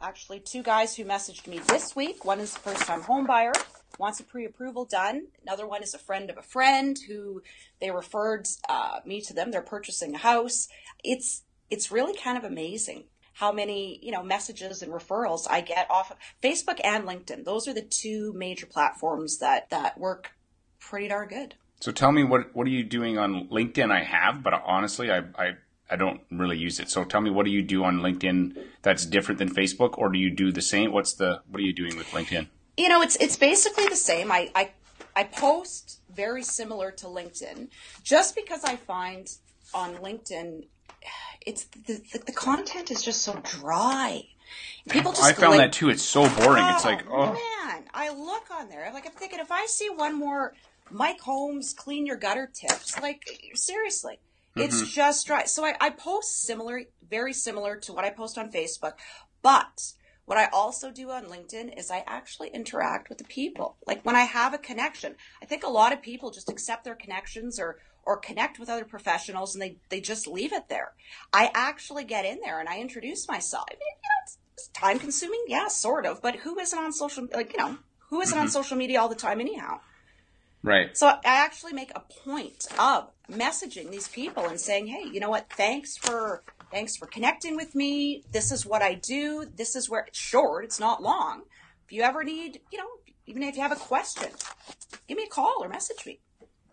actually 0.00 0.40
two 0.40 0.62
guys 0.62 0.96
who 0.96 1.04
messaged 1.04 1.46
me 1.46 1.58
this 1.58 1.94
week. 1.94 2.24
One 2.24 2.40
is 2.40 2.56
a 2.56 2.58
first-time 2.58 3.02
home 3.02 3.26
buyer, 3.26 3.52
wants 3.98 4.20
a 4.20 4.24
pre-approval 4.24 4.86
done. 4.86 5.26
Another 5.42 5.66
one 5.66 5.82
is 5.82 5.94
a 5.94 5.98
friend 5.98 6.30
of 6.30 6.38
a 6.38 6.42
friend 6.42 6.98
who 7.06 7.42
they 7.80 7.90
referred 7.90 8.46
uh, 8.68 9.00
me 9.04 9.20
to 9.22 9.34
them. 9.34 9.50
They're 9.50 9.62
purchasing 9.62 10.14
a 10.14 10.18
house. 10.18 10.68
It's 11.04 11.42
it's 11.70 11.92
really 11.92 12.16
kind 12.16 12.36
of 12.36 12.44
amazing 12.44 13.04
how 13.34 13.52
many 13.52 14.00
you 14.02 14.10
know 14.10 14.22
messages 14.22 14.82
and 14.82 14.92
referrals 14.92 15.46
I 15.48 15.60
get 15.60 15.90
off 15.90 16.10
of 16.10 16.16
Facebook 16.42 16.80
and 16.82 17.04
LinkedIn. 17.04 17.44
Those 17.44 17.68
are 17.68 17.74
the 17.74 17.82
two 17.82 18.32
major 18.34 18.66
platforms 18.66 19.38
that 19.38 19.70
that 19.70 19.98
work 19.98 20.32
pretty 20.80 21.08
darn 21.08 21.28
good. 21.28 21.54
So 21.80 21.92
tell 21.92 22.12
me 22.12 22.24
what 22.24 22.54
what 22.54 22.66
are 22.66 22.70
you 22.70 22.84
doing 22.84 23.18
on 23.18 23.48
LinkedIn? 23.48 23.90
I 23.90 24.02
have, 24.04 24.42
but 24.42 24.54
honestly, 24.64 25.10
I 25.10 25.18
I 25.38 25.52
I 25.90 25.96
don't 25.96 26.20
really 26.30 26.56
use 26.56 26.78
it. 26.78 26.88
So 26.88 27.04
tell 27.04 27.20
me, 27.20 27.30
what 27.30 27.44
do 27.44 27.50
you 27.50 27.62
do 27.62 27.84
on 27.84 27.98
LinkedIn 27.98 28.56
that's 28.82 29.04
different 29.04 29.38
than 29.38 29.52
Facebook, 29.52 29.98
or 29.98 30.10
do 30.10 30.18
you 30.18 30.30
do 30.30 30.52
the 30.52 30.62
same? 30.62 30.92
What's 30.92 31.14
the 31.14 31.42
what 31.48 31.60
are 31.60 31.64
you 31.64 31.72
doing 31.72 31.96
with 31.96 32.08
LinkedIn? 32.10 32.46
You 32.76 32.88
know, 32.88 33.02
it's 33.02 33.16
it's 33.16 33.36
basically 33.36 33.88
the 33.88 33.96
same. 33.96 34.30
I 34.30 34.50
I, 34.54 34.70
I 35.16 35.24
post 35.24 36.00
very 36.14 36.42
similar 36.42 36.90
to 36.92 37.06
LinkedIn, 37.06 37.68
just 38.04 38.36
because 38.36 38.64
I 38.64 38.76
find 38.76 39.30
on 39.74 39.96
LinkedIn, 39.96 40.66
it's 41.44 41.64
the, 41.64 42.00
the, 42.12 42.18
the 42.26 42.32
content 42.32 42.90
is 42.90 43.02
just 43.02 43.22
so 43.22 43.40
dry. 43.42 44.24
People 44.88 45.12
just 45.12 45.24
I 45.24 45.32
found 45.32 45.52
like, 45.52 45.60
that 45.60 45.72
too. 45.72 45.90
It's 45.90 46.02
so 46.02 46.28
boring. 46.28 46.64
it's 46.68 46.84
like, 46.84 47.04
oh, 47.08 47.36
oh, 47.36 47.66
man, 47.66 47.84
I 47.94 48.10
look 48.10 48.50
on 48.50 48.68
there. 48.68 48.86
I'm 48.86 48.94
like, 48.94 49.06
I'm 49.06 49.12
thinking 49.12 49.38
if 49.38 49.52
I 49.52 49.66
see 49.66 49.88
one 49.90 50.18
more 50.18 50.54
Mike 50.90 51.20
Holmes 51.20 51.72
clean 51.72 52.06
your 52.06 52.16
gutter 52.16 52.50
tips, 52.52 53.00
like 53.00 53.22
seriously, 53.54 54.18
it's 54.56 54.76
Mm-hmm. 54.76 54.90
just 54.94 55.28
right. 55.30 55.48
So 55.48 55.64
I, 55.64 55.74
I 55.80 55.90
post 55.90 56.42
similar, 56.42 56.82
very 57.08 57.32
similar 57.32 57.76
to 57.78 57.92
what 57.92 58.04
I 58.04 58.10
post 58.10 58.36
on 58.38 58.50
Facebook, 58.50 58.92
but 59.42 59.92
what 60.26 60.38
I 60.38 60.46
also 60.52 60.90
do 60.90 61.10
on 61.10 61.24
LinkedIn 61.26 61.76
is 61.78 61.90
I 61.90 62.04
actually 62.06 62.50
interact 62.50 63.08
with 63.08 63.18
the 63.18 63.24
people. 63.24 63.76
Like 63.86 64.04
when 64.04 64.16
I 64.16 64.22
have 64.22 64.54
a 64.54 64.58
connection, 64.58 65.16
I 65.42 65.46
think 65.46 65.64
a 65.64 65.68
lot 65.70 65.92
of 65.92 66.02
people 66.02 66.30
just 66.30 66.50
accept 66.50 66.84
their 66.84 66.94
connections 66.94 67.58
or 67.58 67.78
or 68.04 68.16
connect 68.16 68.58
with 68.58 68.70
other 68.70 68.84
professionals 68.86 69.54
and 69.54 69.60
they, 69.60 69.76
they 69.90 70.00
just 70.00 70.26
leave 70.26 70.52
it 70.54 70.68
there. 70.70 70.92
I 71.34 71.50
actually 71.54 72.04
get 72.04 72.24
in 72.24 72.40
there 72.42 72.58
and 72.58 72.68
I 72.68 72.80
introduce 72.80 73.28
myself. 73.28 73.66
I 73.70 73.74
mean, 73.74 73.78
you 73.80 74.08
know, 74.08 74.22
it's, 74.24 74.38
it's 74.54 74.68
time 74.68 74.98
consuming, 74.98 75.44
yeah, 75.48 75.68
sort 75.68 76.06
of, 76.06 76.22
but 76.22 76.36
who 76.36 76.58
isn't 76.58 76.78
on 76.78 76.92
social 76.92 77.28
like, 77.34 77.52
you 77.52 77.58
know, 77.58 77.76
who 78.08 78.20
isn't 78.22 78.38
on 78.38 78.48
social 78.48 78.76
media 78.76 79.00
all 79.00 79.08
the 79.10 79.14
time 79.14 79.40
anyhow? 79.40 79.80
right. 80.62 80.96
So 80.96 81.06
I 81.08 81.18
actually 81.24 81.72
make 81.72 81.92
a 81.94 82.00
point 82.00 82.66
of 82.78 83.10
messaging 83.30 83.90
these 83.90 84.08
people 84.08 84.46
and 84.46 84.60
saying, 84.60 84.86
"Hey, 84.86 85.04
you 85.12 85.20
know 85.20 85.30
what? 85.30 85.48
Thanks 85.50 85.96
for 85.96 86.42
thanks 86.70 86.96
for 86.96 87.06
connecting 87.06 87.56
with 87.56 87.74
me. 87.74 88.22
This 88.32 88.52
is 88.52 88.64
what 88.64 88.82
I 88.82 88.94
do. 88.94 89.44
This 89.56 89.74
is 89.74 89.88
where 89.90 90.02
it's 90.04 90.18
short. 90.18 90.64
It's 90.64 90.78
not 90.78 91.02
long. 91.02 91.42
If 91.86 91.92
you 91.92 92.02
ever 92.02 92.22
need, 92.22 92.60
you 92.70 92.78
know, 92.78 92.86
even 93.26 93.42
if 93.42 93.56
you 93.56 93.62
have 93.62 93.72
a 93.72 93.76
question, 93.76 94.28
give 95.08 95.16
me 95.16 95.24
a 95.24 95.28
call 95.28 95.56
or 95.60 95.68
message 95.68 96.06
me. 96.06 96.20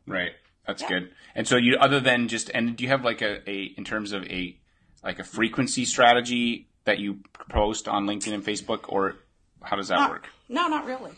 Right. 0.06 0.32
That's 0.68 0.82
Yeah. 0.84 0.90
good. 0.90 1.12
And 1.34 1.48
so 1.48 1.56
you, 1.58 1.78
other 1.78 2.00
than 2.00 2.28
just, 2.28 2.52
and 2.54 2.76
do 2.76 2.84
you 2.84 2.90
have 2.90 3.04
like 3.04 3.22
a, 3.22 3.48
a, 3.50 3.74
in 3.78 3.84
terms 3.84 4.12
of 4.12 4.24
a, 4.26 4.56
like 5.04 5.18
a 5.18 5.24
frequency 5.24 5.86
strategy 5.86 6.68
that 6.84 7.00
you 7.00 7.20
post 7.50 7.88
on 7.88 8.06
LinkedIn 8.06 8.34
and 8.34 8.44
Facebook, 8.46 8.82
or 8.90 9.16
how 9.64 9.76
does 9.78 9.88
that 9.88 9.96
Not- 9.96 10.10
work? 10.12 10.30
No, 10.50 10.68
not 10.68 10.86
really. 10.86 11.12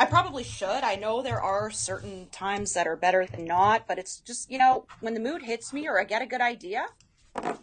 I 0.00 0.04
probably 0.06 0.44
should. 0.44 0.84
I 0.84 0.94
know 0.94 1.22
there 1.22 1.40
are 1.42 1.70
certain 1.70 2.28
times 2.30 2.72
that 2.74 2.86
are 2.86 2.94
better 2.96 3.26
than 3.26 3.44
not, 3.44 3.88
but 3.88 3.98
it's 3.98 4.20
just, 4.20 4.48
you 4.50 4.56
know, 4.56 4.86
when 5.00 5.14
the 5.14 5.20
mood 5.20 5.42
hits 5.42 5.72
me 5.72 5.88
or 5.88 6.00
I 6.00 6.04
get 6.04 6.22
a 6.22 6.26
good 6.26 6.40
idea, 6.40 6.86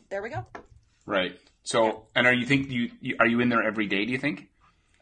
there 0.09 0.21
we 0.21 0.29
go. 0.29 0.45
Right. 1.05 1.39
So, 1.63 2.07
and 2.13 2.27
are 2.27 2.33
you 2.33 2.45
think 2.45 2.69
you, 2.69 2.91
you 2.99 3.15
are 3.19 3.25
you 3.25 3.39
in 3.39 3.47
there 3.49 3.63
every 3.63 3.87
day? 3.87 4.05
Do 4.05 4.11
you 4.11 4.17
think? 4.17 4.49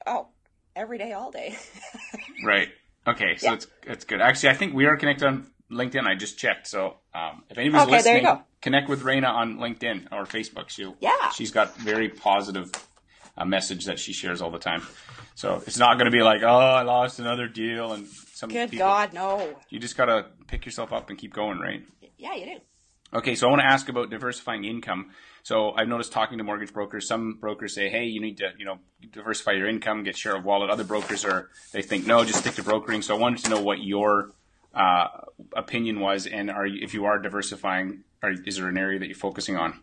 Oh, 0.05 0.27
every 0.75 0.97
day, 0.97 1.13
all 1.13 1.31
day. 1.31 1.57
Right. 2.45 2.67
Okay. 3.07 3.35
So 3.37 3.47
Yeah. 3.47 3.53
it's 3.53 3.67
it's 3.83 4.05
good. 4.05 4.19
Actually, 4.21 4.49
I 4.49 4.53
think 4.55 4.73
we 4.73 4.85
are 4.85 4.97
connected 4.97 5.25
on 5.27 5.47
LinkedIn. 5.71 6.05
I 6.05 6.15
just 6.15 6.37
checked. 6.37 6.67
So, 6.67 6.97
um, 7.15 7.43
if 7.49 7.57
anybody's 7.57 7.83
Okay, 7.87 7.91
listening, 7.97 8.39
connect 8.61 8.89
with 8.89 9.01
Raina 9.03 9.29
on 9.29 9.57
LinkedIn 9.57 10.11
or 10.11 10.25
Facebook. 10.25 10.69
She 10.69 10.91
Yeah. 10.99 11.29
she's 11.31 11.51
got 11.51 11.75
very 11.77 12.09
positive 12.09 12.71
uh, 13.37 13.45
message 13.45 13.85
that 13.85 13.99
she 13.99 14.13
shares 14.13 14.41
all 14.41 14.51
the 14.51 14.59
time. 14.59 14.83
So 15.35 15.61
it's 15.65 15.79
not 15.79 15.97
going 15.97 16.05
to 16.05 16.15
be 16.15 16.21
like, 16.21 16.43
oh, 16.43 16.47
I 16.47 16.83
lost 16.83 17.19
another 17.19 17.47
deal 17.47 17.93
and 17.93 18.07
some 18.07 18.49
Good 18.49 18.71
people. 18.71 18.85
God, 18.85 19.13
no. 19.13 19.55
You 19.69 19.79
just 19.79 19.97
got 19.97 20.05
to 20.05 20.27
pick 20.47 20.65
yourself 20.65 20.93
up 20.93 21.09
and 21.09 21.17
keep 21.17 21.33
going, 21.33 21.59
right? 21.59 21.83
Yeah, 22.17 22.35
you 22.35 22.45
do. 22.45 22.59
Okay, 23.15 23.35
so 23.35 23.47
I 23.47 23.49
want 23.51 23.61
to 23.61 23.67
ask 23.67 23.89
about 23.89 24.09
diversifying 24.09 24.65
income. 24.65 25.11
So 25.43 25.71
I've 25.71 25.87
noticed 25.87 26.11
talking 26.11 26.37
to 26.39 26.43
mortgage 26.43 26.73
brokers, 26.73 27.07
some 27.07 27.37
brokers 27.39 27.75
say, 27.75 27.89
"Hey, 27.89 28.05
you 28.05 28.19
need 28.19 28.37
to, 28.37 28.51
you 28.57 28.65
know, 28.65 28.79
diversify 29.11 29.51
your 29.51 29.67
income, 29.67 30.03
get 30.03 30.17
share 30.17 30.35
of 30.35 30.45
wallet." 30.45 30.69
Other 30.71 30.83
brokers 30.83 31.23
are 31.25 31.49
they 31.73 31.83
think, 31.83 32.07
"No, 32.07 32.23
just 32.23 32.39
stick 32.39 32.55
to 32.55 32.63
brokering." 32.63 33.01
So 33.03 33.15
I 33.15 33.19
wanted 33.19 33.43
to 33.43 33.49
know 33.51 33.61
what 33.61 33.83
your 33.83 34.31
uh, 34.73 35.07
opinion 35.55 35.99
was, 35.99 36.25
and 36.25 36.49
are 36.49 36.65
you, 36.65 36.79
if 36.81 36.93
you 36.93 37.05
are 37.05 37.19
diversifying, 37.19 38.03
are, 38.23 38.31
is 38.31 38.55
there 38.55 38.67
an 38.67 38.77
area 38.77 38.97
that 38.97 39.07
you're 39.07 39.15
focusing 39.15 39.57
on? 39.57 39.79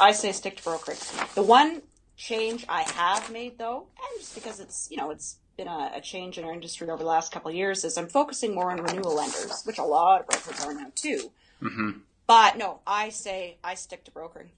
I 0.00 0.12
say 0.12 0.32
stick 0.32 0.56
to 0.56 0.64
brokering. 0.64 0.98
The 1.34 1.42
one 1.42 1.82
change 2.16 2.64
I 2.68 2.82
have 2.82 3.30
made, 3.30 3.58
though, 3.58 3.86
and 3.96 4.20
just 4.20 4.34
because 4.34 4.60
it's 4.60 4.88
you 4.90 4.96
know 4.96 5.10
it's 5.10 5.38
been 5.56 5.68
a, 5.68 5.92
a 5.94 6.00
change 6.00 6.38
in 6.38 6.44
our 6.44 6.52
industry 6.52 6.88
over 6.88 7.02
the 7.02 7.08
last 7.08 7.32
couple 7.32 7.50
of 7.50 7.56
years, 7.56 7.84
is 7.84 7.96
I'm 7.96 8.08
focusing 8.08 8.54
more 8.54 8.70
on 8.70 8.82
renewal 8.82 9.14
lenders, 9.14 9.62
which 9.64 9.78
a 9.78 9.84
lot 9.84 10.20
of 10.20 10.26
brokers 10.26 10.64
are 10.64 10.74
now 10.74 10.90
too. 10.94 11.30
Mm-hmm. 11.62 11.90
But 12.26 12.56
no, 12.56 12.80
I 12.86 13.10
say 13.10 13.58
I 13.62 13.74
stick 13.74 14.04
to 14.04 14.10
brokering. 14.10 14.50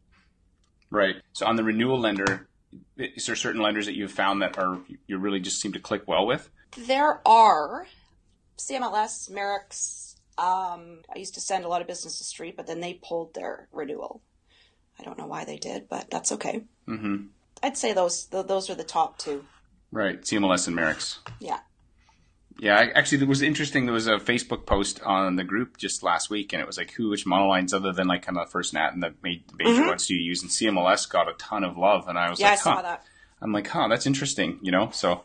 Right. 0.90 1.16
So 1.32 1.46
on 1.46 1.56
the 1.56 1.64
renewal 1.64 1.98
lender, 1.98 2.48
is 2.96 3.26
there 3.26 3.36
certain 3.36 3.60
lenders 3.60 3.86
that 3.86 3.96
you've 3.96 4.12
found 4.12 4.42
that 4.42 4.58
are 4.58 4.78
you 5.06 5.18
really 5.18 5.40
just 5.40 5.60
seem 5.60 5.72
to 5.72 5.80
click 5.80 6.06
well 6.06 6.26
with? 6.26 6.48
There 6.76 7.20
are 7.26 7.86
CMLS, 8.58 9.30
Merix. 9.30 10.14
Um, 10.38 11.00
I 11.14 11.18
used 11.18 11.34
to 11.34 11.40
send 11.40 11.64
a 11.64 11.68
lot 11.68 11.80
of 11.80 11.86
business 11.86 12.18
to 12.18 12.24
Street, 12.24 12.56
but 12.56 12.66
then 12.66 12.80
they 12.80 12.94
pulled 12.94 13.34
their 13.34 13.68
renewal. 13.72 14.22
I 14.98 15.02
don't 15.02 15.18
know 15.18 15.26
why 15.26 15.44
they 15.44 15.56
did, 15.56 15.88
but 15.88 16.10
that's 16.10 16.32
okay. 16.32 16.62
Mm-hmm. 16.88 17.26
I'd 17.62 17.76
say 17.76 17.92
those 17.92 18.24
th- 18.24 18.46
those 18.46 18.70
are 18.70 18.74
the 18.74 18.84
top 18.84 19.18
two. 19.18 19.44
Right. 19.90 20.20
CMLS 20.20 20.68
and 20.68 20.76
Merix. 20.76 21.18
Yeah. 21.40 21.60
Yeah, 22.58 22.76
I, 22.76 22.84
actually, 22.98 23.20
it 23.20 23.28
was 23.28 23.42
interesting. 23.42 23.84
There 23.84 23.92
was 23.92 24.06
a 24.06 24.16
Facebook 24.16 24.64
post 24.64 25.00
on 25.02 25.36
the 25.36 25.44
group 25.44 25.76
just 25.76 26.02
last 26.02 26.30
week, 26.30 26.54
and 26.54 26.62
it 26.62 26.66
was 26.66 26.78
like, 26.78 26.92
who, 26.92 27.10
which 27.10 27.26
monolines 27.26 27.74
other 27.74 27.92
than 27.92 28.06
like 28.06 28.22
kind 28.22 28.38
of 28.38 28.46
the 28.46 28.50
first 28.50 28.72
nat 28.72 28.94
and 28.94 29.02
the 29.02 29.14
ma- 29.22 29.54
major 29.58 29.86
ones 29.86 30.06
do 30.06 30.14
you 30.14 30.22
use? 30.22 30.42
And 30.42 30.50
CMLS 30.50 31.08
got 31.08 31.28
a 31.28 31.34
ton 31.34 31.64
of 31.64 31.76
love, 31.76 32.08
and 32.08 32.18
I 32.18 32.30
was 32.30 32.38
Mm-hmm. 32.38 32.44
Yeah, 32.44 32.48
I 32.48 32.52
like, 32.52 32.60
saw 32.60 32.76
huh. 32.76 32.82
that. 32.82 33.04
I'm 33.42 33.52
like, 33.52 33.66
huh, 33.66 33.88
that's 33.88 34.06
interesting, 34.06 34.58
you 34.62 34.72
know? 34.72 34.88
So 34.90 35.24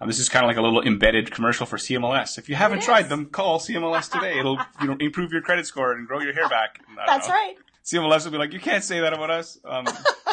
um, 0.00 0.08
this 0.08 0.18
is 0.18 0.28
kind 0.28 0.44
of 0.44 0.48
like 0.48 0.58
a 0.58 0.62
little 0.62 0.82
embedded 0.82 1.30
commercial 1.30 1.64
for 1.66 1.78
CMLS. 1.78 2.36
If 2.38 2.48
you 2.48 2.54
haven't 2.54 2.82
tried 2.82 3.08
them, 3.08 3.26
call 3.26 3.58
CMLS 3.58 4.10
today. 4.12 4.38
It'll 4.38 4.58
you 4.80 4.88
know 4.88 4.96
improve 5.00 5.32
your 5.32 5.42
credit 5.42 5.66
score 5.66 5.92
and 5.92 6.06
grow 6.06 6.20
your 6.20 6.34
hair 6.34 6.48
back. 6.48 6.80
That's 7.06 7.28
know. 7.28 7.34
right. 7.34 7.54
CMLS 7.84 8.24
will 8.24 8.32
be 8.32 8.38
like, 8.38 8.52
you 8.52 8.60
can't 8.60 8.84
say 8.84 9.00
that 9.00 9.14
about 9.14 9.30
us. 9.30 9.58
Um, 9.64 9.86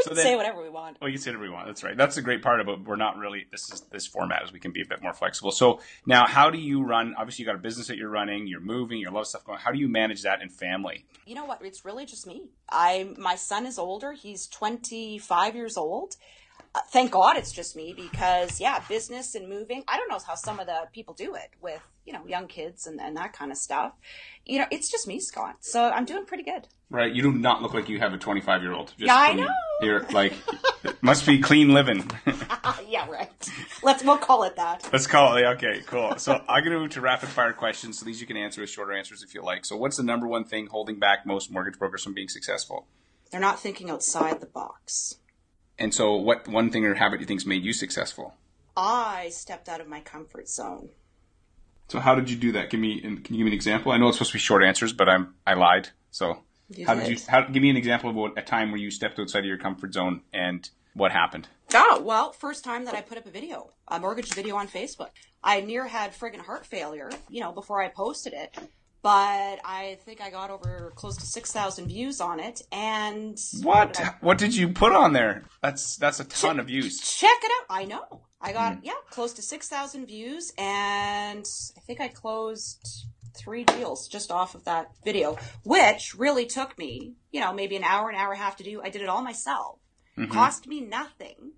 We 0.00 0.04
So 0.04 0.08
can 0.10 0.16
then- 0.16 0.24
say 0.24 0.36
whatever 0.36 0.62
we 0.62 0.70
want. 0.70 0.96
well, 1.00 1.08
you 1.08 1.14
can 1.14 1.22
say 1.22 1.30
whatever 1.30 1.44
we 1.44 1.50
want. 1.50 1.66
That's 1.66 1.84
right. 1.84 1.96
That's 1.96 2.14
the 2.16 2.22
great 2.22 2.42
part 2.42 2.60
about 2.60 2.84
we're 2.84 2.96
not 2.96 3.16
really 3.18 3.46
this 3.50 3.70
is 3.72 3.82
this 3.90 4.06
format 4.06 4.42
is 4.44 4.52
we 4.52 4.58
can 4.60 4.72
be 4.72 4.80
a 4.82 4.86
bit 4.86 5.02
more 5.02 5.12
flexible. 5.12 5.50
So 5.52 5.80
now, 6.06 6.26
how 6.26 6.48
do 6.50 6.58
you 6.58 6.82
run? 6.82 7.14
Obviously, 7.18 7.42
you 7.42 7.46
got 7.46 7.54
a 7.54 7.58
business 7.58 7.86
that 7.88 7.96
you're 7.98 8.08
running. 8.10 8.46
You're 8.46 8.60
moving. 8.60 8.98
You 8.98 9.06
have 9.06 9.12
a 9.12 9.16
lot 9.16 9.22
of 9.22 9.28
stuff 9.28 9.44
going. 9.44 9.58
How 9.58 9.70
do 9.72 9.78
you 9.78 9.88
manage 9.88 10.22
that 10.22 10.40
in 10.42 10.48
family? 10.48 11.04
You 11.26 11.34
know 11.34 11.44
what? 11.44 11.62
It's 11.62 11.84
really 11.84 12.06
just 12.06 12.26
me. 12.26 12.48
I 12.70 13.10
my 13.18 13.34
son 13.36 13.66
is 13.66 13.78
older. 13.78 14.12
He's 14.12 14.46
25 14.46 15.54
years 15.54 15.76
old. 15.76 16.16
Uh, 16.74 16.80
thank 16.88 17.10
God 17.10 17.36
it's 17.36 17.52
just 17.52 17.74
me 17.74 17.92
because 17.96 18.60
yeah, 18.60 18.80
business 18.88 19.34
and 19.34 19.48
moving. 19.48 19.82
I 19.88 19.96
don't 19.96 20.08
know 20.08 20.18
how 20.24 20.34
some 20.36 20.60
of 20.60 20.66
the 20.66 20.88
people 20.92 21.14
do 21.14 21.34
it 21.34 21.50
with 21.60 21.82
you 22.06 22.12
know 22.12 22.24
young 22.26 22.46
kids 22.46 22.86
and, 22.86 23.00
and 23.00 23.16
that 23.16 23.32
kind 23.32 23.50
of 23.50 23.58
stuff. 23.58 23.92
You 24.46 24.60
know, 24.60 24.66
it's 24.70 24.90
just 24.90 25.08
me, 25.08 25.18
Scott. 25.20 25.56
So 25.60 25.90
I'm 25.90 26.04
doing 26.04 26.26
pretty 26.26 26.44
good. 26.44 26.68
Right. 26.90 27.12
You 27.12 27.22
do 27.22 27.32
not 27.32 27.62
look 27.62 27.72
like 27.72 27.88
you 27.88 28.00
have 28.00 28.12
a 28.12 28.18
25 28.18 28.62
year 28.62 28.72
old. 28.72 28.92
Yeah, 28.98 29.14
I 29.14 29.32
know. 29.32 29.48
You're 29.80 30.02
like, 30.10 30.32
it 30.82 31.00
must 31.02 31.24
be 31.24 31.40
clean 31.40 31.72
living. 31.72 32.10
yeah, 32.88 33.08
right. 33.08 33.30
Let's 33.82 34.02
we'll 34.02 34.18
call 34.18 34.42
it 34.42 34.56
that. 34.56 34.88
Let's 34.92 35.06
call 35.06 35.36
it. 35.36 35.44
Okay, 35.44 35.82
cool. 35.86 36.16
So 36.18 36.32
I'm 36.48 36.64
going 36.64 36.72
to 36.72 36.80
move 36.80 36.90
to 36.90 37.00
rapid 37.00 37.28
fire 37.28 37.52
questions. 37.52 37.98
So 37.98 38.04
these 38.04 38.20
you 38.20 38.26
can 38.26 38.36
answer 38.36 38.60
with 38.60 38.70
shorter 38.70 38.92
answers 38.92 39.22
if 39.22 39.34
you 39.34 39.42
like. 39.42 39.64
So 39.64 39.76
what's 39.76 39.96
the 39.96 40.02
number 40.02 40.26
one 40.26 40.44
thing 40.44 40.66
holding 40.66 40.98
back 40.98 41.24
most 41.24 41.50
mortgage 41.50 41.78
brokers 41.78 42.02
from 42.02 42.14
being 42.14 42.28
successful? 42.28 42.86
They're 43.30 43.40
not 43.40 43.60
thinking 43.60 43.88
outside 43.88 44.40
the 44.40 44.46
box. 44.46 45.19
And 45.80 45.94
so, 45.94 46.14
what 46.14 46.46
one 46.46 46.70
thing 46.70 46.84
or 46.84 46.94
habit 46.94 47.16
do 47.16 47.22
you 47.22 47.26
think's 47.26 47.46
made 47.46 47.64
you 47.64 47.72
successful? 47.72 48.34
I 48.76 49.30
stepped 49.30 49.68
out 49.68 49.80
of 49.80 49.88
my 49.88 50.00
comfort 50.00 50.48
zone. 50.48 50.90
So 51.88 51.98
how 51.98 52.14
did 52.14 52.30
you 52.30 52.36
do 52.36 52.52
that? 52.52 52.70
Give 52.70 52.78
me, 52.78 53.00
can 53.00 53.10
you 53.10 53.18
give 53.18 53.30
me 53.32 53.46
an 53.48 53.52
example? 53.52 53.90
I 53.90 53.96
know 53.96 54.08
it's 54.08 54.18
supposed 54.18 54.30
to 54.30 54.36
be 54.36 54.40
short 54.40 54.62
answers, 54.62 54.92
but 54.92 55.08
I'm 55.08 55.34
I 55.44 55.54
lied. 55.54 55.88
So 56.12 56.44
You 56.68 56.86
how 56.86 56.94
did 56.94 57.06
did. 57.06 57.18
you? 57.18 57.26
How, 57.28 57.42
give 57.42 57.62
me 57.62 57.70
an 57.70 57.76
example 57.76 58.10
of 58.10 58.14
what, 58.16 58.38
a 58.38 58.42
time 58.42 58.70
where 58.70 58.80
you 58.80 58.90
stepped 58.92 59.18
outside 59.18 59.40
of 59.40 59.46
your 59.46 59.58
comfort 59.58 59.92
zone 59.94 60.20
and 60.32 60.68
what 60.94 61.10
happened. 61.10 61.48
Oh, 61.74 62.00
well, 62.04 62.30
first 62.32 62.62
time 62.62 62.84
that 62.84 62.94
I 62.94 63.00
put 63.00 63.18
up 63.18 63.26
a 63.26 63.30
video, 63.30 63.70
a 63.88 63.98
mortgage 63.98 64.32
video 64.34 64.54
on 64.56 64.68
Facebook. 64.68 65.10
I 65.42 65.60
near 65.62 65.86
had 65.88 66.12
friggin' 66.12 66.40
heart 66.40 66.64
failure, 66.66 67.10
you 67.28 67.40
know, 67.40 67.50
before 67.52 67.82
I 67.82 67.88
posted 67.88 68.34
it. 68.34 68.56
But 69.02 69.60
I 69.64 69.98
think 70.04 70.20
I 70.20 70.28
got 70.30 70.50
over 70.50 70.92
close 70.94 71.16
to 71.18 71.26
6,000 71.26 71.86
views 71.88 72.20
on 72.20 72.38
it. 72.40 72.60
And. 72.70 73.38
What? 73.62 73.94
did 73.94 74.06
I- 74.06 74.14
What 74.20 74.36
did 74.38 74.54
you 74.54 74.68
put 74.68 74.92
on 74.92 75.12
there? 75.14 75.44
That's 75.62 75.96
that's 75.96 76.20
a 76.20 76.24
ton 76.24 76.60
of 76.60 76.66
views. 76.66 77.00
Check 77.00 77.38
it 77.42 77.50
out. 77.60 77.66
I 77.74 77.84
know. 77.86 78.22
I 78.42 78.52
got, 78.52 78.74
Hmm. 78.76 78.80
yeah, 78.84 78.92
close 79.10 79.32
to 79.34 79.42
6,000 79.42 80.06
views. 80.06 80.52
And 80.56 81.44
I 81.76 81.80
think 81.80 82.00
I 82.00 82.08
closed 82.08 83.06
three 83.34 83.64
deals 83.64 84.08
just 84.08 84.30
off 84.30 84.54
of 84.54 84.64
that 84.64 84.90
video, 85.04 85.36
which 85.64 86.14
really 86.16 86.46
took 86.46 86.76
me, 86.78 87.14
you 87.30 87.40
know, 87.40 87.52
maybe 87.52 87.76
an 87.76 87.84
hour, 87.84 88.08
an 88.10 88.16
hour 88.16 88.32
and 88.32 88.40
a 88.40 88.44
half 88.44 88.56
to 88.56 88.64
do. 88.64 88.80
I 88.82 88.90
did 88.90 89.02
it 89.02 89.08
all 89.08 89.22
myself. 89.22 89.78
Mm-hmm. 90.18 90.32
Cost 90.32 90.66
me 90.66 90.80
nothing. 90.80 91.52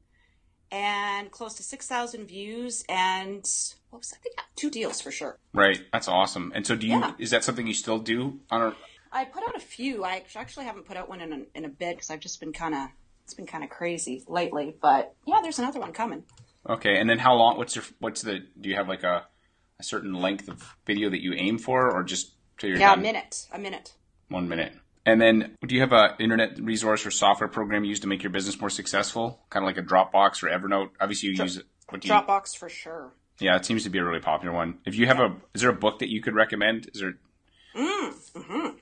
And 0.73 1.31
close 1.31 1.53
to 1.55 1.63
6,000 1.63 2.27
views 2.27 2.83
and 2.89 3.47
what 3.91 3.99
was 4.01 4.09
that? 4.11 4.19
Yeah, 4.25 4.43
two 4.57 4.71
deals 4.71 5.03
for 5.03 5.11
sure. 5.11 5.39
Right. 5.53 5.83
That's 5.93 6.09
awesome. 6.09 6.51
And 6.55 6.67
so, 6.67 6.75
do 6.75 6.87
you? 6.87 6.99
Yeah. 6.99 7.13
Is 7.19 7.31
that 7.31 7.45
something 7.45 7.67
you 7.67 7.75
still 7.75 7.99
do 7.99 8.41
on 8.51 8.63
a 8.63 8.75
I 9.13 9.27
put 9.27 9.43
out 9.47 9.55
a 9.55 9.61
few. 9.61 10.03
I 10.03 10.25
actually 10.35 10.65
haven't 10.65 10.87
put 10.87 10.97
out 10.97 11.11
one 11.11 11.21
in 11.21 11.33
a, 11.35 11.41
in 11.55 11.67
a 11.67 11.69
bit 11.69 11.97
because 11.97 12.09
I've 12.09 12.21
just 12.21 12.41
been 12.41 12.55
kind 12.55 12.75
of 12.75 12.89
it's 13.25 13.35
been 13.35 13.47
kind 13.47 13.63
of 13.63 13.69
crazy 13.69 14.25
lately. 14.27 14.75
But 14.81 15.15
yeah, 15.27 15.41
there's 15.43 15.59
another 15.59 15.79
one 15.79 15.93
coming. 15.93 16.25
Okay, 16.67 16.99
and 16.99 17.11
then 17.11 17.19
how 17.19 17.35
long? 17.35 17.59
What's 17.59 17.77
your 17.77 17.85
what's 17.99 18.23
the? 18.23 18.39
Do 18.59 18.71
you 18.71 18.77
have 18.77 18.89
like 18.89 19.03
a 19.03 19.27
a 19.79 19.83
certain 19.83 20.15
length 20.15 20.49
of 20.49 20.77
video 20.87 21.11
that 21.11 21.21
you 21.21 21.35
aim 21.35 21.59
for, 21.59 21.91
or 21.93 22.03
just 22.03 22.33
till 22.57 22.71
you're 22.71 22.79
Yeah, 22.79 22.91
done? 22.91 23.01
a 23.01 23.03
minute, 23.03 23.47
a 23.53 23.59
minute. 23.59 23.93
One 24.29 24.49
minute. 24.49 24.73
And 25.05 25.21
then, 25.21 25.57
do 25.67 25.75
you 25.75 25.81
have 25.81 25.93
a 25.93 26.15
internet 26.21 26.59
resource 26.61 27.05
or 27.05 27.11
software 27.11 27.49
program 27.49 27.85
you 27.85 27.91
use 27.91 28.01
to 28.01 28.07
make 28.07 28.23
your 28.23 28.31
business 28.31 28.61
more 28.61 28.71
successful? 28.71 29.41
Kind 29.51 29.65
of 29.65 29.67
like 29.67 29.79
a 29.79 29.83
Dropbox 29.83 30.43
or 30.43 30.49
Evernote. 30.49 30.91
Obviously, 31.01 31.31
you 31.31 31.43
use 31.43 31.57
it. 31.57 31.67
What 31.89 32.01
do 32.01 32.09
you? 32.09 32.15
Dropbox 32.15 32.57
for 32.57 32.69
sure. 32.69 33.13
Yeah, 33.41 33.57
it 33.57 33.65
seems 33.65 33.83
to 33.85 33.91
be 33.91 33.99
a 33.99 34.05
really 34.05 34.21
popular 34.21 34.55
one. 34.55 34.79
If 34.87 34.95
you 34.95 35.07
have 35.07 35.19
a, 35.19 35.35
is 35.55 35.63
there 35.63 35.71
a 35.71 35.75
book 35.75 35.99
that 35.99 36.11
you 36.11 36.23
could 36.23 36.35
recommend? 36.35 36.89
Is 36.95 37.01
there? 37.01 37.15
Mm, 37.77 38.13
hmm 38.37 38.65
What 38.65 38.77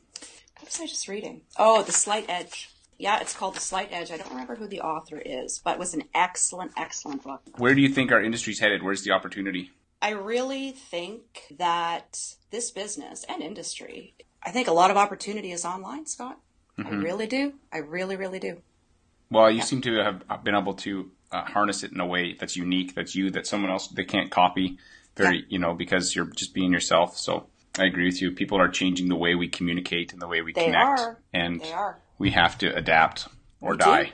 was 0.65 0.81
I 0.81 0.87
just 0.87 1.09
reading? 1.09 1.43
Oh, 1.57 1.83
The 1.83 1.93
Slight 1.93 2.27
Edge. 2.29 2.69
Yeah, 2.99 3.21
it's 3.21 3.35
called 3.35 3.55
The 3.55 3.61
Slight 3.61 3.89
Edge. 3.91 4.11
I 4.11 4.19
don't 4.19 4.29
remember 4.29 4.57
who 4.57 4.67
the 4.67 4.83
author 4.83 5.19
is, 5.25 5.59
but 5.65 5.75
it 5.75 5.79
was 5.79 5.95
an 5.95 6.03
excellent, 6.15 6.73
excellent 6.77 7.23
book. 7.23 7.41
Where 7.57 7.75
do 7.75 7.81
you 7.81 7.89
think 7.89 8.13
our 8.13 8.23
industry's 8.23 8.59
headed? 8.59 8.83
Where's 8.83 9.03
the 9.03 9.13
opportunity? 9.13 9.71
I 10.03 10.11
really 10.11 10.73
think 10.73 11.47
that 11.59 12.35
this 12.51 12.71
business 12.71 13.25
and 13.29 13.43
industry, 13.43 14.15
I 14.43 14.51
think 14.51 14.69
a 14.69 14.73
lot 14.73 14.91
of 14.91 14.97
opportunity 14.97 15.53
is 15.53 15.65
online, 15.65 16.07
Scott. 16.07 16.39
I 16.79 16.89
really 16.89 17.27
do. 17.27 17.55
I 17.73 17.79
really, 17.79 18.17
really 18.17 18.39
do. 18.39 18.63
Well, 19.31 19.51
you 19.51 19.61
seem 19.63 19.81
to 19.83 19.97
have 20.03 20.45
been 20.45 20.55
able 20.55 20.75
to 20.75 21.11
uh, 21.31 21.45
harness 21.45 21.83
it 21.85 21.93
in 21.93 22.01
a 22.01 22.07
way 22.07 22.35
that's 22.41 22.57
unique, 22.57 22.95
that's 22.95 23.15
you, 23.15 23.31
that 23.33 23.47
someone 23.47 23.71
else 23.71 23.89
they 23.89 24.05
can't 24.05 24.31
copy. 24.31 24.79
Very, 25.17 25.39
Yeah. 25.39 25.43
you 25.51 25.59
know, 25.59 25.75
because 25.75 26.15
you're 26.17 26.25
just 26.27 26.55
being 26.55 26.73
yourself. 26.73 27.17
So 27.19 27.47
I 27.79 27.85
agree 27.85 28.07
with 28.07 28.23
you. 28.23 28.33
People 28.33 28.59
are 28.59 28.69
changing 28.69 29.09
the 29.09 29.17
way 29.17 29.35
we 29.35 29.47
communicate 29.49 30.13
and 30.13 30.23
the 30.23 30.27
way 30.27 30.41
we 30.41 30.53
They 30.53 30.67
connect, 30.67 31.01
are. 31.01 31.19
and 31.35 31.63
we 32.19 32.31
have 32.31 32.57
to 32.59 32.75
adapt 32.75 33.29
or 33.61 33.73
We 33.73 33.77
die. 33.79 34.13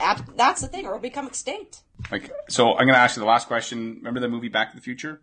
Ab- 0.00 0.36
That's 0.36 0.60
the 0.60 0.68
thing, 0.68 0.86
or 0.86 0.90
we'll 0.92 1.00
become 1.00 1.26
extinct. 1.26 1.80
Like, 2.10 2.30
so 2.48 2.72
I'm 2.72 2.84
going 2.86 2.94
to 2.94 2.98
ask 2.98 3.16
you 3.16 3.20
the 3.20 3.26
last 3.28 3.46
question. 3.48 3.94
Remember 3.96 4.20
the 4.20 4.28
movie 4.28 4.48
Back 4.48 4.70
to 4.70 4.76
the 4.76 4.82
Future? 4.82 5.20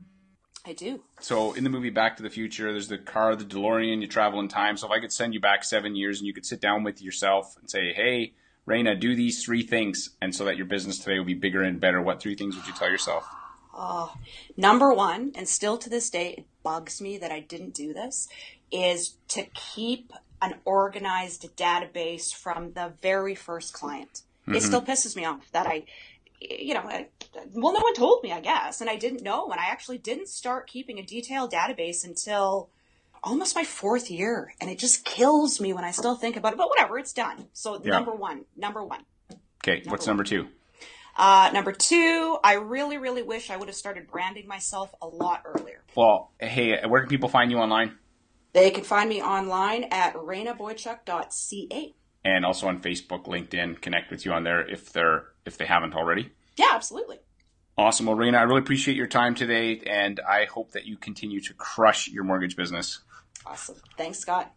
I 0.66 0.74
do. 0.74 1.02
So 1.20 1.54
in 1.54 1.64
the 1.64 1.70
movie 1.70 1.90
Back 1.90 2.18
to 2.18 2.24
the 2.24 2.30
Future, 2.30 2.72
there's 2.72 2.88
the 2.88 2.98
car, 2.98 3.36
the 3.36 3.44
DeLorean. 3.44 4.02
You 4.02 4.08
travel 4.08 4.40
in 4.40 4.48
time. 4.48 4.78
So 4.78 4.88
if 4.88 4.92
I 4.92 5.00
could 5.00 5.12
send 5.12 5.34
you 5.34 5.40
back 5.40 5.64
seven 5.64 5.96
years, 5.96 6.20
and 6.20 6.28
you 6.28 6.34
could 6.34 6.46
sit 6.46 6.62
down 6.62 6.84
with 6.84 7.02
yourself 7.02 7.58
and 7.60 7.70
say, 7.70 7.94
"Hey, 7.94 8.34
Raina, 8.68 9.00
do 9.00 9.16
these 9.16 9.44
three 9.44 9.64
things," 9.64 10.12
and 10.22 10.36
so 10.36 10.46
that 10.46 10.58
your 10.58 10.68
business 10.68 11.00
today 11.00 11.18
will 11.18 11.26
be 11.26 11.34
bigger 11.34 11.64
and 11.64 11.80
better. 11.80 12.02
What 12.02 12.22
three 12.22 12.36
things 12.36 12.56
would 12.56 12.68
you 12.68 12.74
tell 12.74 12.90
yourself? 12.90 13.28
Oh, 13.74 14.14
number 14.58 14.94
one, 14.94 15.32
and 15.36 15.48
still 15.48 15.78
to 15.78 15.90
this 15.90 16.10
day, 16.10 16.36
it 16.38 16.46
bugs 16.62 17.02
me 17.02 17.18
that 17.18 17.32
I 17.32 17.40
didn't 17.40 17.74
do 17.74 17.94
this, 17.94 18.28
is 18.72 19.16
to 19.30 19.44
keep 19.54 20.14
an 20.42 20.56
organized 20.66 21.56
database 21.56 22.34
from 22.34 22.74
the 22.74 22.94
very 23.02 23.34
first 23.34 23.74
client. 23.74 24.24
It 24.48 24.52
mm-hmm. 24.52 24.60
still 24.60 24.82
pisses 24.82 25.16
me 25.16 25.24
off 25.24 25.52
that 25.52 25.68
I, 25.68 25.86
you 26.42 26.74
know, 26.74 26.82
I, 26.82 27.08
well, 27.54 27.74
no 27.74 27.80
one 27.80 27.94
told 27.94 28.24
me, 28.24 28.32
I 28.32 28.42
guess, 28.42 28.82
and 28.82 28.90
I 28.90 28.96
didn't 28.96 29.22
know, 29.22 29.50
and 29.50 29.60
I 29.60 29.66
actually 29.66 30.00
didn't 30.00 30.28
start 30.28 30.68
keeping 30.68 30.98
a 30.98 31.04
detailed 31.04 31.52
database 31.52 32.04
until 32.04 32.70
almost 33.24 33.56
my 33.56 33.64
fourth 33.64 34.10
year, 34.10 34.54
and 34.60 34.70
it 34.70 34.80
just 34.80 35.06
kills 35.06 35.62
me 35.62 35.74
when 35.74 35.84
I 35.84 35.92
still 35.92 36.16
think 36.16 36.36
about 36.38 36.54
it. 36.54 36.58
But 36.58 36.70
whatever, 36.70 36.98
it's 36.98 37.14
done. 37.14 37.48
So 37.54 37.80
Yeah. 37.84 37.92
number 37.92 38.14
one, 38.14 38.46
number 38.56 38.84
one. 38.84 39.06
Okay, 39.64 39.84
what's 39.86 40.08
number 40.08 40.24
two? 40.24 40.48
Uh, 41.16 41.52
number 41.54 41.72
two, 41.72 42.38
I 42.44 42.54
really, 42.54 42.98
really 42.98 43.22
wish 43.22 43.52
I 43.52 43.58
would 43.58 43.68
have 43.68 43.76
started 43.76 44.08
branding 44.08 44.48
myself 44.48 44.94
a 45.02 45.08
lot 45.08 45.44
earlier. 45.46 45.84
Well, 45.96 46.32
hey, 46.40 46.82
where 46.88 47.02
can 47.02 47.10
people 47.10 47.30
find 47.30 47.52
you 47.52 47.58
online? 47.58 47.98
They 48.54 48.72
can 48.72 48.84
find 48.84 49.10
me 49.10 49.22
online 49.22 49.86
at 49.92 50.16
rainaboychuk.ca. 50.16 51.96
And 52.24 52.46
also 52.46 52.68
on 52.68 52.82
Facebook, 52.82 53.26
LinkedIn. 53.26 53.82
Connect 53.82 54.12
with 54.12 54.26
you 54.26 54.34
on 54.34 54.44
there 54.44 54.68
if 54.68 54.94
they're 54.94 55.26
if 55.46 55.58
they 55.58 55.66
haven't 55.66 55.96
already. 55.96 56.32
Yeah, 56.58 56.70
absolutely. 56.74 57.20
Awesome. 57.78 58.06
Well, 58.06 58.16
Raina, 58.16 58.38
I 58.38 58.44
really 58.44 58.60
appreciate 58.60 58.96
your 58.98 59.08
time 59.08 59.34
today, 59.34 59.82
and 59.88 60.20
I 60.20 60.46
hope 60.46 60.72
that 60.74 60.86
you 60.86 60.98
continue 60.98 61.42
to 61.42 61.54
crush 61.54 62.10
your 62.10 62.24
mortgage 62.24 62.56
business. 62.56 63.00
Awesome. 63.46 63.78
Thanks, 63.98 64.20
Scott. 64.20 64.54